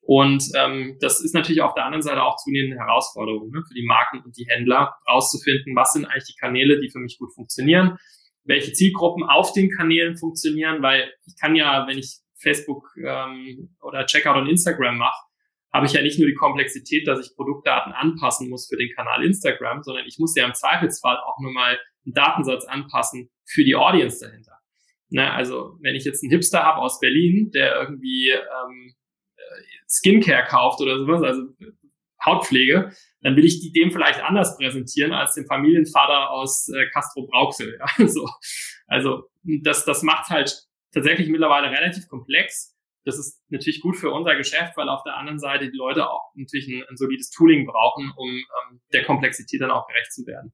[0.00, 3.74] Und ähm, das ist natürlich auf der anderen Seite auch zunehmend eine Herausforderung ne, für
[3.74, 7.32] die Marken und die Händler, rauszufinden, was sind eigentlich die Kanäle, die für mich gut
[7.34, 7.96] funktionieren,
[8.44, 14.06] welche Zielgruppen auf den Kanälen funktionieren, weil ich kann ja, wenn ich Facebook ähm, oder
[14.06, 15.20] Checkout und Instagram mache,
[15.72, 19.24] habe ich ja nicht nur die Komplexität, dass ich Produktdaten anpassen muss für den Kanal
[19.24, 23.74] Instagram, sondern ich muss ja im Zweifelsfall auch nur mal einen Datensatz anpassen für die
[23.74, 24.52] Audience dahinter.
[25.10, 28.94] Ne, also wenn ich jetzt einen Hipster habe aus Berlin, der irgendwie ähm,
[29.88, 31.42] Skincare kauft oder sowas, also
[32.24, 37.26] Hautpflege, dann will ich die dem vielleicht anders präsentieren als dem Familienvater aus äh, Castro
[37.26, 37.78] Brauxel.
[37.98, 38.08] Ja?
[38.08, 38.28] so.
[38.86, 44.34] Also das, das macht halt tatsächlich mittlerweile relativ komplex das ist natürlich gut für unser
[44.36, 48.12] Geschäft, weil auf der anderen Seite die Leute auch natürlich ein, ein solides Tooling brauchen,
[48.16, 50.52] um ähm, der Komplexität dann auch gerecht zu werden.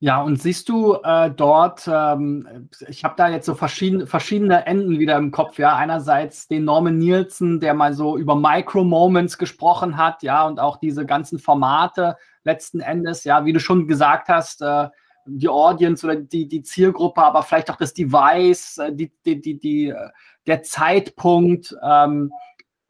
[0.00, 4.98] Ja, und siehst du äh, dort, ähm, ich habe da jetzt so verschiedene, verschiedene Enden
[4.98, 5.76] wieder im Kopf, ja.
[5.76, 11.06] Einerseits den Norman Nielsen, der mal so über Micro-Moments gesprochen hat, ja, und auch diese
[11.06, 14.88] ganzen Formate letzten Endes, ja, wie du schon gesagt hast, äh,
[15.26, 19.58] die Audience oder die, die Zielgruppe, aber vielleicht auch das Device, äh, die, die, die,
[19.58, 20.08] die, äh,
[20.46, 22.32] der Zeitpunkt, ähm,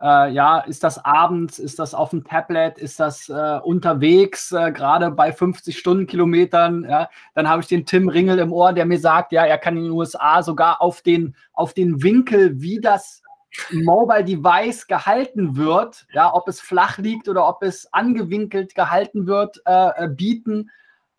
[0.03, 4.73] äh, ja, ist das abends, ist das auf dem Tablet, ist das äh, unterwegs, äh,
[4.73, 8.99] gerade bei 50 Stundenkilometern, ja, dann habe ich den Tim Ringel im Ohr, der mir
[8.99, 13.23] sagt, ja, er kann in den USA sogar auf den, auf den Winkel, wie das
[13.71, 19.61] Mobile Device gehalten wird, ja, ob es flach liegt oder ob es angewinkelt gehalten wird,
[19.67, 20.71] äh, bieten.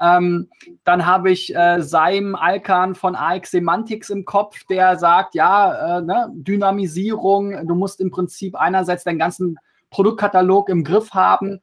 [0.03, 0.49] Ähm,
[0.83, 6.01] dann habe ich äh, Saim Alkan von AX Semantics im Kopf, der sagt, ja, äh,
[6.01, 9.57] ne, Dynamisierung, du musst im Prinzip einerseits deinen ganzen
[9.91, 11.61] Produktkatalog im Griff haben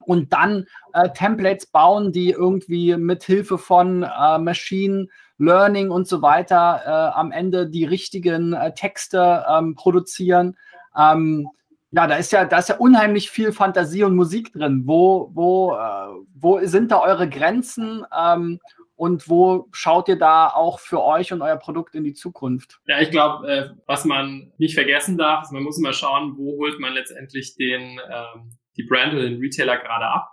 [0.00, 5.06] und dann äh, Templates bauen, die irgendwie mit Hilfe von äh, Machine
[5.38, 10.56] Learning und so weiter äh, am Ende die richtigen äh, Texte ähm, produzieren.
[10.96, 11.48] Ähm,
[11.96, 14.82] ja, da ist ja, da ist ja unheimlich viel Fantasie und Musik drin.
[14.84, 18.04] Wo, wo, äh, wo sind da eure Grenzen?
[18.14, 18.60] Ähm,
[18.96, 22.80] und wo schaut ihr da auch für euch und euer Produkt in die Zukunft?
[22.86, 26.58] Ja, ich glaube, äh, was man nicht vergessen darf, ist, man muss immer schauen, wo
[26.58, 30.28] holt man letztendlich den, ähm, die Brand oder den Retailer gerade ab.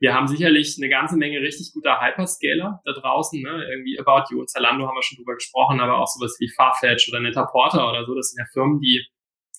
[0.00, 3.66] Wir haben sicherlich eine ganze Menge richtig guter Hyperscaler da draußen, ne?
[3.70, 7.10] irgendwie About You und Zalando haben wir schon drüber gesprochen, aber auch sowas wie Farfetch
[7.10, 9.04] oder Netter Porter oder so, das sind ja Firmen, die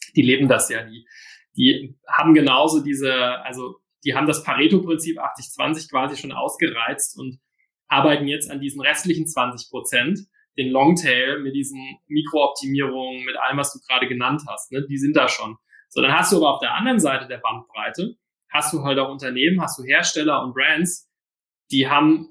[0.16, 1.06] die leben das ja, die,
[1.56, 7.40] die haben genauso diese, also die haben das Pareto-Prinzip 80-20 quasi schon ausgereizt und
[7.88, 10.20] arbeiten jetzt an diesen restlichen 20 Prozent,
[10.58, 15.16] den Longtail mit diesen Mikrooptimierungen, mit allem, was du gerade genannt hast, ne, die sind
[15.16, 15.58] da schon.
[15.90, 18.16] So, dann hast du aber auf der anderen Seite der Bandbreite,
[18.50, 21.10] hast du halt auch Unternehmen, hast du Hersteller und Brands,
[21.72, 22.30] die haben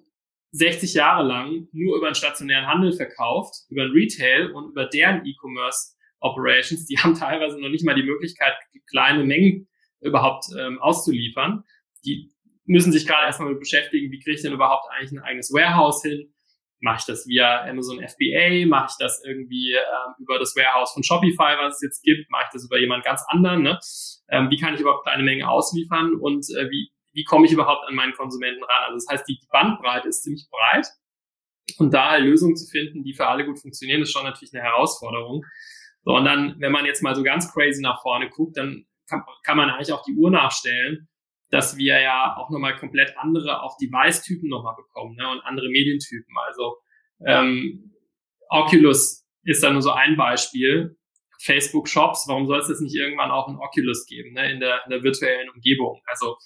[0.53, 5.25] 60 Jahre lang nur über den stationären Handel verkauft, über den Retail und über deren
[5.27, 8.55] E-Commerce Operations, die haben teilweise noch nicht mal die Möglichkeit,
[8.91, 9.69] kleine Mengen
[10.01, 11.65] überhaupt ähm, auszuliefern.
[12.05, 12.31] Die
[12.65, 16.03] müssen sich gerade erstmal mit beschäftigen, wie kriege ich denn überhaupt eigentlich ein eigenes Warehouse
[16.03, 16.33] hin?
[16.81, 18.67] Mache ich das via Amazon FBA?
[18.67, 22.31] Mache ich das irgendwie ähm, über das Warehouse von Shopify, was es jetzt gibt?
[22.31, 23.63] Mache ich das über jemand ganz anderen?
[23.63, 23.79] Ne?
[24.29, 27.89] Ähm, wie kann ich überhaupt kleine Mengen ausliefern und äh, wie, wie komme ich überhaupt
[27.89, 28.85] an meinen Konsumenten ran?
[28.87, 30.87] Also das heißt, die Bandbreite ist ziemlich breit
[31.79, 35.45] und da Lösungen zu finden, die für alle gut funktionieren, ist schon natürlich eine Herausforderung.
[36.09, 39.25] So, und dann, wenn man jetzt mal so ganz crazy nach vorne guckt, dann kann,
[39.45, 41.07] kann man eigentlich auch die Uhr nachstellen,
[41.51, 46.35] dass wir ja auch nochmal komplett andere, auch Device-Typen nochmal bekommen ne, und andere Medientypen.
[46.47, 46.79] Also
[47.27, 47.93] ähm,
[48.49, 50.97] Oculus ist da nur so ein Beispiel.
[51.43, 54.81] Facebook Shops, warum soll es das nicht irgendwann auch ein Oculus geben, ne, in der,
[54.87, 56.01] in der virtuellen Umgebung?
[56.07, 56.39] Also,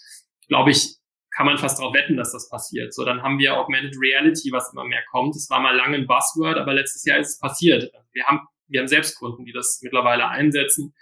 [0.48, 0.96] glaube ich,
[1.36, 2.92] kann man fast darauf wetten, dass das passiert.
[2.92, 5.36] So, dann haben wir Augmented Reality, was immer mehr kommt.
[5.36, 7.88] Das war mal lange ein Buzzword, aber letztes Jahr ist es passiert.
[8.12, 10.94] Wir haben wir haben selbst Kunden, die das mittlerweile einsetzen,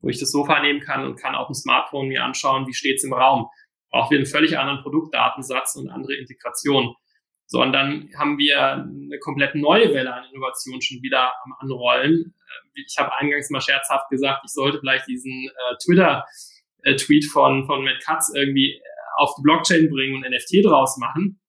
[0.00, 3.04] wo ich das Sofa nehmen kann und kann auf dem Smartphone mir anschauen, wie steht's
[3.04, 3.48] im Raum.
[3.90, 6.94] Brauchen wir einen völlig anderen Produktdatensatz und andere Integration.
[7.46, 12.34] So, und dann haben wir eine komplett neue Welle an Innovation schon wieder am Anrollen.
[12.36, 17.84] Äh, ich habe eingangs mal scherzhaft gesagt, ich sollte vielleicht diesen äh, Twitter-Tweet von, von
[17.84, 18.80] Matt Katz irgendwie äh,
[19.16, 21.40] auf die Blockchain bringen und NFT draus machen.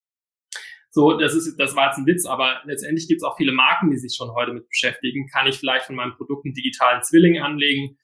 [0.92, 3.92] So, das ist, das war jetzt ein Witz, aber letztendlich gibt es auch viele Marken,
[3.92, 5.28] die sich schon heute mit beschäftigen.
[5.32, 7.98] Kann ich vielleicht von meinem Produkt einen digitalen Zwilling anlegen?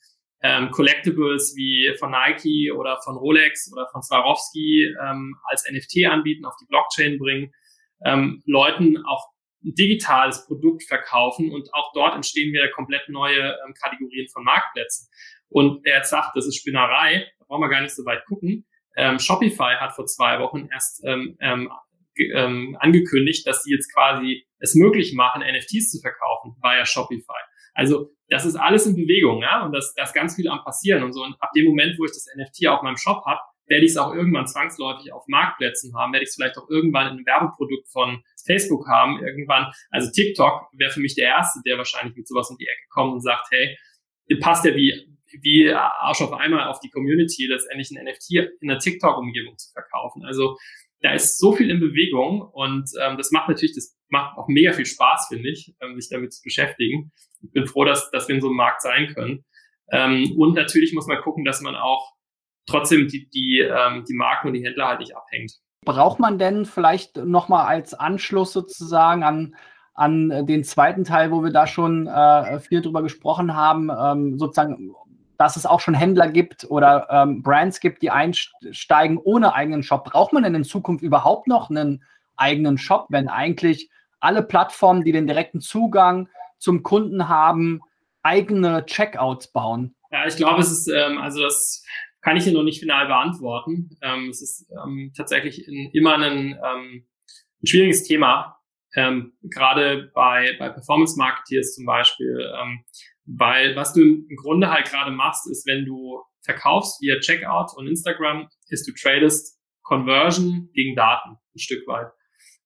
[0.43, 6.45] Ähm, Collectibles wie von Nike oder von Rolex oder von Swarovski ähm, als NFT anbieten,
[6.45, 7.52] auf die Blockchain bringen,
[8.06, 9.30] ähm, Leuten auch
[9.63, 15.10] ein digitales Produkt verkaufen und auch dort entstehen wieder komplett neue ähm, Kategorien von Marktplätzen.
[15.50, 18.67] Und wer jetzt sagt, das ist Spinnerei, da brauchen wir gar nicht so weit gucken.
[18.95, 21.71] Ähm, Shopify hat vor zwei Wochen erst ähm, ähm,
[22.17, 27.34] ähm, angekündigt, dass sie jetzt quasi es möglich machen, NFTs zu verkaufen via Shopify.
[27.73, 31.13] Also das ist alles in Bewegung, ja, und das, das ganz viel am passieren und
[31.13, 31.23] so.
[31.23, 33.97] Und ab dem Moment, wo ich das NFT auf meinem Shop habe, werde ich es
[33.97, 37.89] auch irgendwann zwangsläufig auf Marktplätzen haben, werde ich es vielleicht auch irgendwann in einem Werbeprodukt
[37.89, 39.71] von Facebook haben, irgendwann.
[39.89, 43.13] Also TikTok wäre für mich der Erste, der wahrscheinlich mit sowas um die Ecke kommt
[43.13, 43.78] und sagt, hey,
[44.39, 44.93] passt ja wie,
[45.41, 50.24] wie Arsch auf einmal auf die Community, letztendlich ein NFT in einer TikTok-Umgebung zu verkaufen.
[50.26, 50.57] Also
[51.02, 54.74] da ist so viel in Bewegung und ähm, das macht natürlich, das macht auch mega
[54.74, 57.12] viel Spaß, finde ich, ähm, sich damit zu beschäftigen.
[57.41, 59.46] Ich bin froh, dass, dass wir in so einem Markt sein können.
[59.91, 62.14] Ähm, und natürlich muss man gucken, dass man auch
[62.66, 65.54] trotzdem die, die, ähm, die Marken und die Händler halt nicht abhängt.
[65.84, 69.56] Braucht man denn vielleicht nochmal als Anschluss sozusagen an,
[69.93, 74.91] an den zweiten Teil, wo wir da schon äh, viel drüber gesprochen haben, ähm, sozusagen
[75.38, 80.05] dass es auch schon Händler gibt oder ähm, Brands gibt, die einsteigen ohne eigenen Shop.
[80.05, 82.03] Braucht man denn in Zukunft überhaupt noch einen
[82.36, 87.81] eigenen Shop, wenn eigentlich alle Plattformen, die den direkten Zugang zum Kunden haben,
[88.23, 89.95] eigene Checkouts bauen?
[90.11, 91.83] Ja, ich glaube, es ist, ähm, also das
[92.21, 93.89] kann ich hier noch nicht final beantworten.
[94.01, 97.05] Ähm, es ist ähm, tatsächlich in, immer ein, ähm,
[97.61, 98.57] ein schwieriges Thema,
[98.95, 102.83] ähm, gerade bei, bei Performance Marketeers zum Beispiel, ähm,
[103.26, 107.88] weil was du im Grunde halt gerade machst, ist, wenn du verkaufst via Checkout und
[107.88, 112.11] Instagram, ist du tradest Conversion gegen Daten ein Stück weit.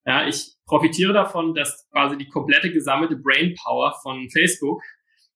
[0.06, 4.82] Ja, ich profitiere davon, dass quasi die komplette gesammelte Brainpower von Facebook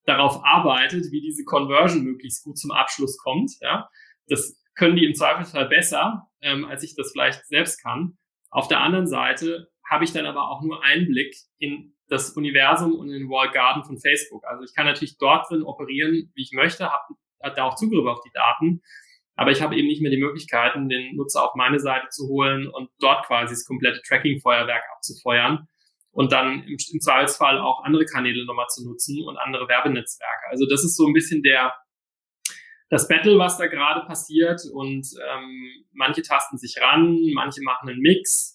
[0.06, 3.52] darauf arbeitet, wie diese Conversion möglichst gut zum Abschluss kommt.
[3.62, 3.90] Ja,
[4.28, 8.18] das können die im Zweifelsfall besser, ähm, als ich das vielleicht selbst kann.
[8.50, 13.10] Auf der anderen Seite habe ich dann aber auch nur Einblick in das Universum und
[13.10, 14.46] den Wall Garden von Facebook.
[14.46, 18.06] Also ich kann natürlich dort drin operieren, wie ich möchte, habe hab da auch Zugriff
[18.06, 18.82] auf die Daten,
[19.36, 22.68] aber ich habe eben nicht mehr die Möglichkeiten, den Nutzer auf meine Seite zu holen
[22.68, 25.68] und dort quasi das komplette Tracking-Feuerwerk abzufeuern
[26.12, 30.48] und dann im, im Zweifelsfall auch andere Kanäle nochmal zu nutzen und andere Werbenetzwerke.
[30.50, 31.74] Also das ist so ein bisschen der
[32.90, 38.00] das Battle, was da gerade passiert und ähm, manche tasten sich ran, manche machen einen
[38.00, 38.53] Mix.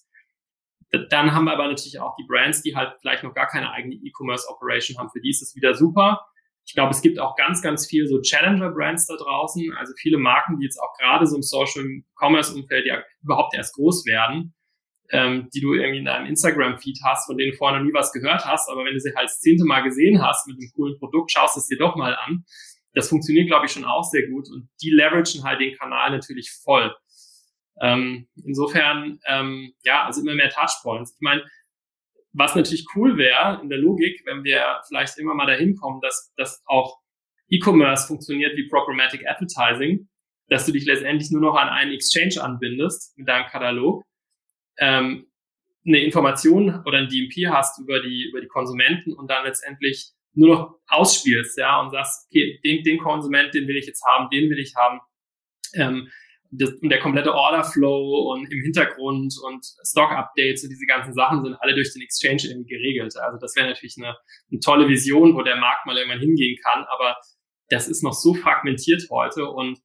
[0.91, 3.95] Dann haben wir aber natürlich auch die Brands, die halt vielleicht noch gar keine eigene
[3.95, 5.09] E-Commerce-Operation haben.
[5.11, 6.25] Für die ist es wieder super.
[6.65, 10.57] Ich glaube, es gibt auch ganz, ganz viel so Challenger-Brands da draußen, also viele Marken,
[10.59, 14.53] die jetzt auch gerade so im Social-Commerce-Umfeld ja überhaupt erst groß werden,
[15.11, 18.11] ähm, die du irgendwie in deinem Instagram-Feed hast, von denen du vorher noch nie was
[18.11, 20.97] gehört hast, aber wenn du sie halt das zehnte Mal gesehen hast mit einem coolen
[20.99, 22.45] Produkt, schaust es dir doch mal an.
[22.93, 26.51] Das funktioniert, glaube ich, schon auch sehr gut und die leveragen halt den Kanal natürlich
[26.63, 26.93] voll.
[27.81, 31.13] Ähm, insofern, ähm, ja, also immer mehr Touchpoints.
[31.15, 31.43] Ich meine,
[32.33, 36.33] was natürlich cool wäre in der Logik, wenn wir vielleicht immer mal dahin kommen, dass,
[36.35, 36.99] dass auch
[37.49, 40.07] E-Commerce funktioniert wie Programmatic Advertising,
[40.49, 44.03] dass du dich letztendlich nur noch an einen Exchange anbindest mit deinem Katalog,
[44.77, 45.25] ähm,
[45.85, 50.55] eine Information oder ein DMP hast über die, über die Konsumenten und dann letztendlich nur
[50.55, 54.49] noch ausspielst, ja, und sagst, okay, den, den Konsument, den will ich jetzt haben, den
[54.49, 54.99] will ich haben.
[55.73, 56.09] Ähm,
[56.51, 61.55] das, und der komplette Orderflow und im Hintergrund und Stock-Updates und diese ganzen Sachen sind
[61.59, 63.15] alle durch den Exchange irgendwie geregelt.
[63.17, 64.15] Also das wäre natürlich eine,
[64.51, 67.17] eine tolle Vision, wo der Markt mal irgendwann hingehen kann, aber
[67.69, 69.79] das ist noch so fragmentiert heute und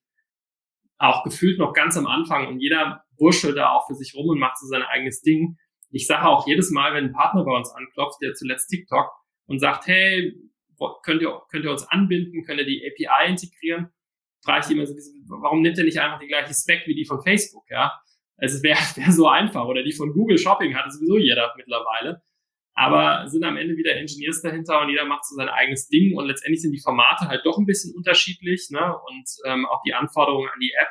[0.98, 4.38] auch gefühlt noch ganz am Anfang und jeder wurschtelt da auch für sich rum und
[4.38, 5.56] macht so sein eigenes Ding.
[5.90, 9.10] Ich sage auch jedes Mal, wenn ein Partner bei uns anklopft, der zuletzt TikTok
[9.46, 10.32] und sagt, hey,
[11.02, 13.90] könnt ihr, könnt ihr uns anbinden, könnt ihr die API integrieren,
[14.44, 14.94] frage ich immer so,
[15.28, 17.92] warum nimmt er nicht einfach die gleiche Spec wie die von Facebook, ja?
[18.36, 19.64] Also es wäre wär so einfach.
[19.64, 22.22] Oder die von Google Shopping hatte sowieso jeder mittlerweile.
[22.76, 26.26] Aber sind am Ende wieder Engineers dahinter und jeder macht so sein eigenes Ding und
[26.26, 28.96] letztendlich sind die Formate halt doch ein bisschen unterschiedlich, ne?
[29.08, 30.88] Und ähm, auch die Anforderungen an die App.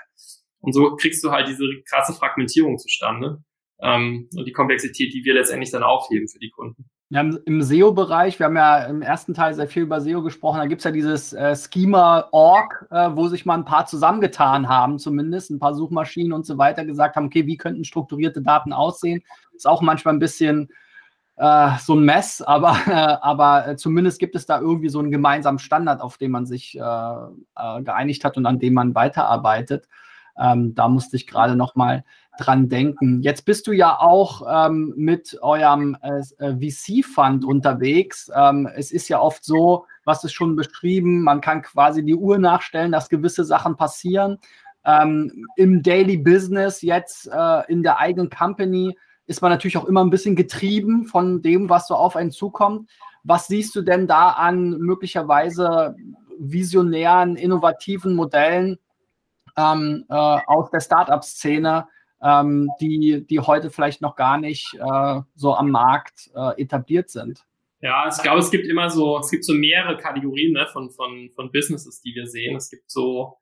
[0.61, 3.43] Und so kriegst du halt diese krasse Fragmentierung zustande.
[3.81, 6.89] Ähm, und die Komplexität, die wir letztendlich dann aufheben für die Kunden.
[7.14, 10.57] Wir haben im SEO-Bereich, wir haben ja im ersten Teil sehr viel über SEO gesprochen,
[10.57, 14.97] da gibt es ja dieses äh, Schema-Org, äh, wo sich mal ein paar zusammengetan haben,
[14.97, 19.22] zumindest ein paar Suchmaschinen und so weiter gesagt haben, okay, wie könnten strukturierte Daten aussehen?
[19.55, 20.70] Ist auch manchmal ein bisschen
[21.36, 25.59] äh, so ein Mess, aber, äh, aber zumindest gibt es da irgendwie so einen gemeinsamen
[25.59, 29.88] Standard, auf den man sich äh, äh, geeinigt hat und an dem man weiterarbeitet.
[30.36, 32.05] Ähm, da musste ich gerade noch mal
[32.38, 33.21] dran denken.
[33.21, 38.31] Jetzt bist du ja auch ähm, mit eurem äh, äh VC-Fund unterwegs.
[38.36, 42.38] Ähm, es ist ja oft so, was ist schon beschrieben, man kann quasi die Uhr
[42.39, 44.39] nachstellen, dass gewisse Sachen passieren.
[44.86, 50.03] Ähm, Im Daily Business, jetzt äh, in der eigenen Company, ist man natürlich auch immer
[50.03, 52.89] ein bisschen getrieben von dem, was so auf einen zukommt.
[53.23, 55.95] Was siehst du denn da an möglicherweise
[56.38, 58.79] visionären, innovativen Modellen
[59.55, 61.88] ähm, äh, aus der Startup-Szene,
[62.24, 67.45] ähm, die, die heute vielleicht noch gar nicht äh, so am Markt äh, etabliert sind.
[67.82, 71.30] Ja, ich glaube, es gibt immer so, es gibt so mehrere Kategorien ne, von, von,
[71.36, 72.55] von Businesses, die wir sehen.
[72.55, 73.34] Es gibt so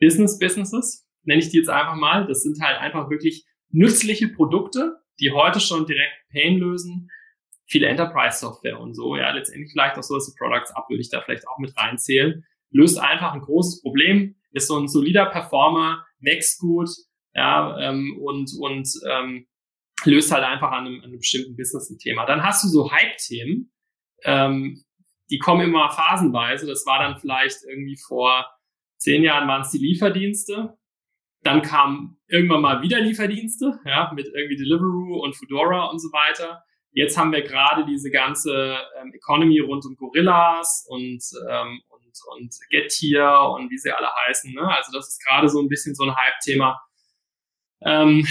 [0.00, 2.26] Business-Businesses, nenne ich die jetzt einfach mal.
[2.26, 7.10] Das sind halt einfach wirklich nützliche Produkte, die heute schon direkt Pain lösen.
[7.66, 9.14] Viele Enterprise-Software und so.
[9.14, 12.46] Ja, letztendlich vielleicht auch sowas wie Products Up würde ich da vielleicht auch mit reinzählen.
[12.70, 16.88] Löst einfach ein großes Problem, ist so ein solider Performer, wächst gut,
[17.38, 19.46] ja, ähm, und, und ähm,
[20.04, 22.26] löst halt einfach an einem, an einem bestimmten Business ein Thema.
[22.26, 23.72] Dann hast du so Hype-Themen,
[24.24, 24.82] ähm,
[25.30, 26.66] die kommen immer phasenweise.
[26.66, 28.46] Das war dann vielleicht irgendwie vor
[28.96, 30.76] zehn Jahren waren es die Lieferdienste.
[31.44, 36.64] Dann kamen irgendwann mal wieder Lieferdienste, ja, mit irgendwie Deliveroo und Foodora und so weiter.
[36.90, 42.54] Jetzt haben wir gerade diese ganze ähm, Economy rund um Gorillas und, ähm, und und
[42.70, 44.52] Getir und wie sie alle heißen.
[44.52, 44.62] Ne?
[44.62, 46.80] Also das ist gerade so ein bisschen so ein Hype-Thema.
[47.82, 48.26] Ähm,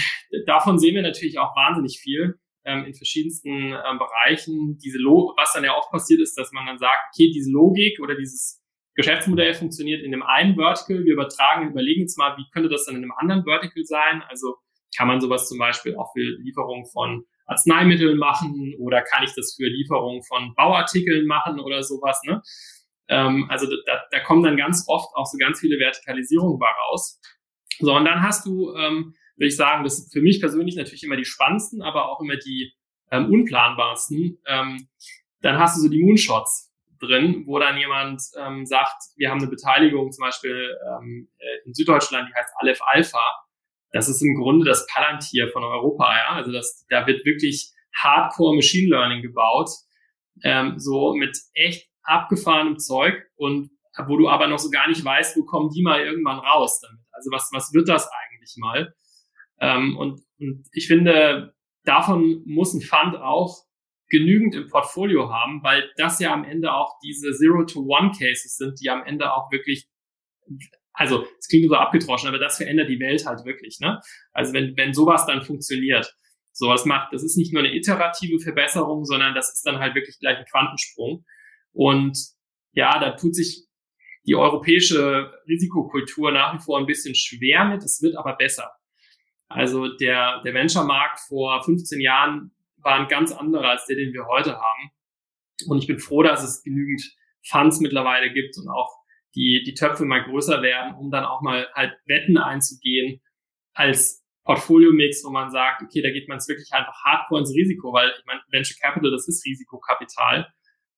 [0.46, 4.78] davon sehen wir natürlich auch wahnsinnig viel ähm, in verschiedensten ähm, Bereichen.
[4.78, 8.00] Diese Lo was dann ja oft passiert ist, dass man dann sagt, okay, diese Logik
[8.00, 8.62] oder dieses
[8.94, 12.96] Geschäftsmodell funktioniert in dem einen Vertical, wir übertragen, überlegen jetzt mal, wie könnte das dann
[12.96, 14.22] in einem anderen Vertical sein?
[14.28, 14.56] Also
[14.96, 19.54] kann man sowas zum Beispiel auch für Lieferung von Arzneimitteln machen oder kann ich das
[19.56, 22.42] für Lieferung von Bauartikeln machen oder sowas, ne?
[23.08, 27.20] Ähm, also da, da kommen dann ganz oft auch so ganz viele Vertikalisierungen raus.
[27.78, 31.04] So, und dann hast du ähm, würde ich sagen, das ist für mich persönlich natürlich
[31.04, 32.72] immer die spannendsten, aber auch immer die
[33.10, 34.38] ähm, unplanbarsten.
[34.46, 34.88] Ähm,
[35.40, 39.48] dann hast du so die Moonshots drin, wo dann jemand ähm, sagt, wir haben eine
[39.48, 43.44] Beteiligung zum Beispiel ähm, äh, in Süddeutschland, die heißt Aleph Alpha.
[43.92, 46.28] Das ist im Grunde das Palantir von Europa, ja.
[46.34, 49.70] Also das, da wird wirklich Hardcore Machine Learning gebaut,
[50.42, 53.70] ähm, so mit echt abgefahrenem Zeug und
[54.06, 57.00] wo du aber noch so gar nicht weißt, wo kommen die mal irgendwann raus damit.
[57.12, 58.94] Also was, was wird das eigentlich mal?
[59.60, 61.54] Ähm, und, und ich finde,
[61.84, 63.64] davon muss ein Fund auch
[64.10, 69.04] genügend im Portfolio haben, weil das ja am Ende auch diese Zero-to-One-Cases sind, die am
[69.04, 69.88] Ende auch wirklich,
[70.92, 73.78] also es klingt so abgedroschen, aber das verändert die Welt halt wirklich.
[73.80, 74.00] Ne?
[74.32, 76.14] Also wenn, wenn sowas dann funktioniert,
[76.52, 80.18] sowas macht, das ist nicht nur eine iterative Verbesserung, sondern das ist dann halt wirklich
[80.18, 81.24] gleich ein Quantensprung.
[81.72, 82.18] Und
[82.72, 83.66] ja, da tut sich
[84.26, 88.70] die europäische Risikokultur nach wie vor ein bisschen schwer mit, es wird aber besser.
[89.48, 94.26] Also der, der Venture-Markt vor 15 Jahren war ein ganz anderer als der, den wir
[94.26, 94.90] heute haben.
[95.66, 97.02] Und ich bin froh, dass es genügend
[97.46, 98.98] Funds mittlerweile gibt und auch
[99.34, 103.20] die, die Töpfe mal größer werden, um dann auch mal halt Wetten einzugehen
[103.74, 107.92] als Portfolio-Mix, wo man sagt, okay, da geht man jetzt wirklich einfach hardcore ins Risiko,
[107.92, 110.50] weil ich meine, Venture Capital, das ist Risikokapital,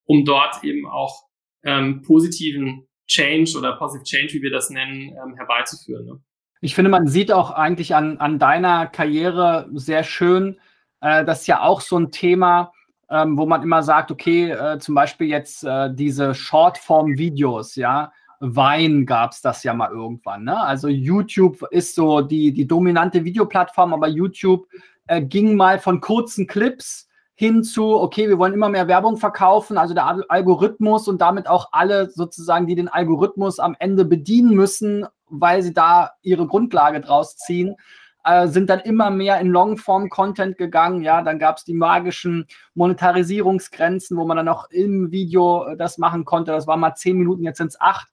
[0.05, 1.29] um dort eben auch
[1.65, 6.07] ähm, positiven Change oder Positive Change, wie wir das nennen, ähm, herbeizuführen.
[6.07, 6.23] Ne?
[6.61, 10.59] Ich finde, man sieht auch eigentlich an, an deiner Karriere sehr schön,
[11.01, 12.73] äh, das ja auch so ein Thema,
[13.09, 19.05] ähm, wo man immer sagt, okay, äh, zum Beispiel jetzt äh, diese Shortform-Videos, ja, Wein
[19.05, 20.45] gab es das ja mal irgendwann.
[20.45, 20.59] Ne?
[20.59, 24.67] Also YouTube ist so die, die dominante Videoplattform, aber YouTube
[25.07, 29.79] äh, ging mal von kurzen Clips hin zu, okay, wir wollen immer mehr Werbung verkaufen,
[29.79, 35.07] also der Algorithmus und damit auch alle sozusagen, die den Algorithmus am Ende bedienen müssen,
[35.31, 37.77] weil sie da ihre Grundlage draus ziehen,
[38.25, 41.03] äh, sind dann immer mehr in Longform-Content gegangen.
[41.03, 45.99] Ja, dann gab es die magischen Monetarisierungsgrenzen, wo man dann auch im Video äh, das
[45.99, 46.53] machen konnte.
[46.53, 48.09] Das war mal zehn Minuten, jetzt sind es acht.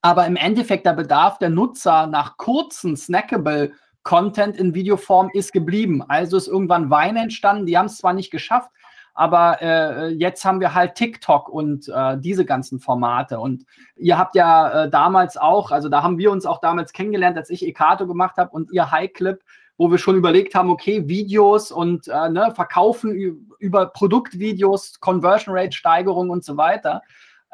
[0.00, 3.72] Aber im Endeffekt der Bedarf der Nutzer nach kurzen, snackable
[4.02, 6.02] Content in Videoform ist geblieben.
[6.06, 7.66] Also ist irgendwann Wein entstanden.
[7.66, 8.70] Die haben es zwar nicht geschafft,
[9.16, 13.40] aber äh, jetzt haben wir halt TikTok und äh, diese ganzen Formate.
[13.40, 13.64] Und
[13.96, 17.48] ihr habt ja äh, damals auch, also da haben wir uns auch damals kennengelernt, als
[17.48, 19.42] ich Ekato gemacht habe und ihr High Clip,
[19.78, 23.10] wo wir schon überlegt haben, okay, Videos und äh, ne, verkaufen
[23.58, 27.00] über Produktvideos, Conversion Rate Steigerung und so weiter.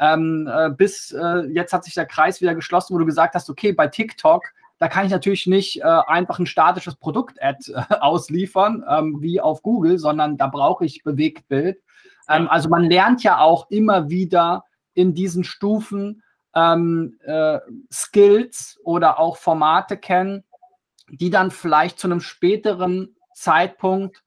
[0.00, 3.48] Ähm, äh, bis äh, jetzt hat sich der Kreis wieder geschlossen, wo du gesagt hast,
[3.48, 4.42] okay, bei TikTok
[4.82, 9.62] da kann ich natürlich nicht äh, einfach ein statisches Produkt-Ad äh, ausliefern, ähm, wie auf
[9.62, 11.80] Google, sondern da brauche ich Bewegtbild.
[12.28, 14.64] Ähm, also man lernt ja auch immer wieder
[14.94, 16.24] in diesen Stufen
[16.56, 17.60] ähm, äh,
[17.92, 20.42] Skills oder auch Formate kennen,
[21.08, 24.24] die dann vielleicht zu einem späteren Zeitpunkt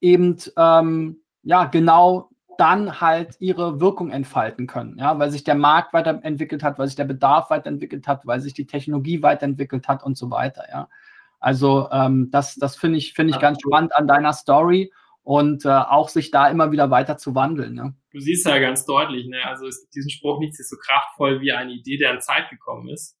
[0.00, 4.98] eben ähm, ja genau dann halt ihre Wirkung entfalten können.
[4.98, 8.52] Ja, weil sich der Markt weiterentwickelt hat, weil sich der Bedarf weiterentwickelt hat, weil sich
[8.52, 10.64] die Technologie weiterentwickelt hat und so weiter.
[10.70, 10.88] Ja,
[11.38, 14.92] also ähm, das, das finde ich, finde ich ganz spannend an deiner Story
[15.22, 17.74] und äh, auch sich da immer wieder weiter zu wandeln.
[17.74, 17.94] Ne?
[18.10, 19.44] Du siehst ja ganz deutlich, ne?
[19.44, 22.50] also es gibt diesen Spruch, nichts ist so kraftvoll wie eine Idee, der an Zeit
[22.50, 23.16] gekommen ist.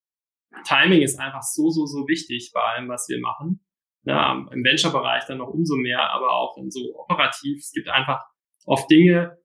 [0.64, 3.64] Timing ist einfach so, so, so wichtig bei allem, was wir machen.
[4.04, 7.58] Ja, Im Venture-Bereich dann noch umso mehr, aber auch in so operativ.
[7.58, 8.24] Es gibt einfach
[8.68, 9.38] oft Dinge,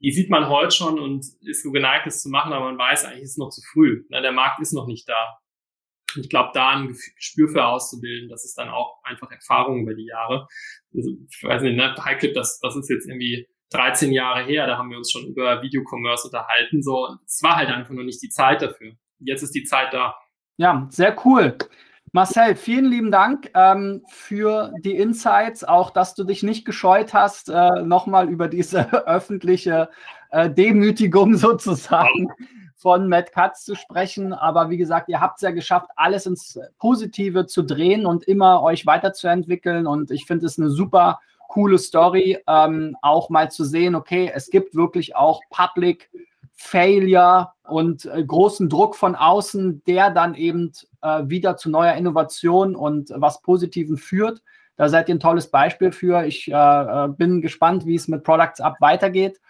[0.00, 3.04] die sieht man heute schon und ist so geneigt, es zu machen, aber man weiß
[3.04, 4.04] eigentlich, ist es noch zu früh.
[4.08, 5.38] Na, der Markt ist noch nicht da.
[6.16, 10.06] Ich glaube, da ein Gespür für auszubilden, das ist dann auch einfach Erfahrung über die
[10.06, 10.46] Jahre.
[10.94, 14.76] Also, ich weiß nicht, ne, Highclip, das, das ist jetzt irgendwie 13 Jahre her, da
[14.76, 16.82] haben wir uns schon über Videocommerce unterhalten.
[16.82, 18.94] So, es war halt einfach noch nicht die Zeit dafür.
[19.20, 20.16] Jetzt ist die Zeit da.
[20.58, 21.56] Ja, sehr cool.
[22.14, 27.48] Marcel, vielen lieben Dank ähm, für die Insights, auch dass du dich nicht gescheut hast,
[27.48, 29.88] äh, nochmal über diese öffentliche
[30.30, 32.28] äh, Demütigung sozusagen
[32.76, 34.34] von Matt Katz zu sprechen.
[34.34, 38.62] Aber wie gesagt, ihr habt es ja geschafft, alles ins Positive zu drehen und immer
[38.62, 39.86] euch weiterzuentwickeln.
[39.86, 44.50] Und ich finde es eine super coole Story, ähm, auch mal zu sehen, okay, es
[44.50, 46.10] gibt wirklich auch Public
[46.62, 52.76] Failure und äh, großen Druck von außen, der dann eben äh, wieder zu neuer Innovation
[52.76, 54.42] und was Positiven führt.
[54.76, 56.24] Da seid ihr ein tolles Beispiel für.
[56.24, 59.40] Ich äh, äh bin gespannt, wie es mit Products Up weitergeht.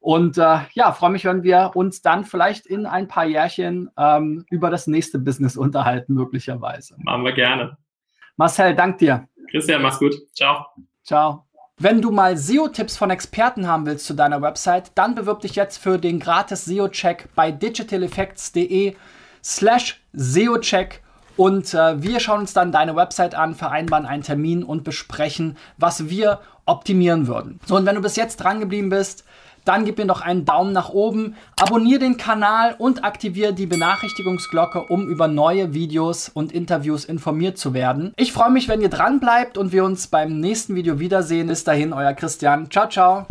[0.00, 4.44] Und äh, ja, freue mich, wenn wir uns dann vielleicht in ein paar Jährchen ähm,
[4.50, 6.94] über das nächste Business unterhalten, möglicherweise.
[6.98, 7.76] Machen wir gerne.
[8.36, 9.28] Marcel, dank dir.
[9.50, 10.14] Christian, mach's gut.
[10.34, 10.66] Ciao.
[11.04, 11.49] Ciao.
[11.82, 15.78] Wenn du mal SEO-Tipps von Experten haben willst zu deiner Website, dann bewirb dich jetzt
[15.78, 18.96] für den gratis SEO-Check bei digitaleffects.de
[19.42, 21.00] slash SEO-Check
[21.38, 26.10] und äh, wir schauen uns dann deine Website an, vereinbaren einen Termin und besprechen, was
[26.10, 27.60] wir optimieren würden.
[27.64, 29.24] So, und wenn du bis jetzt dran geblieben bist,
[29.64, 34.84] dann gib mir doch einen Daumen nach oben, abonniere den Kanal und aktiviere die Benachrichtigungsglocke,
[34.84, 38.12] um über neue Videos und Interviews informiert zu werden.
[38.16, 41.48] Ich freue mich, wenn ihr dran bleibt und wir uns beim nächsten Video wiedersehen.
[41.48, 42.70] Bis dahin, euer Christian.
[42.70, 43.26] Ciao, ciao.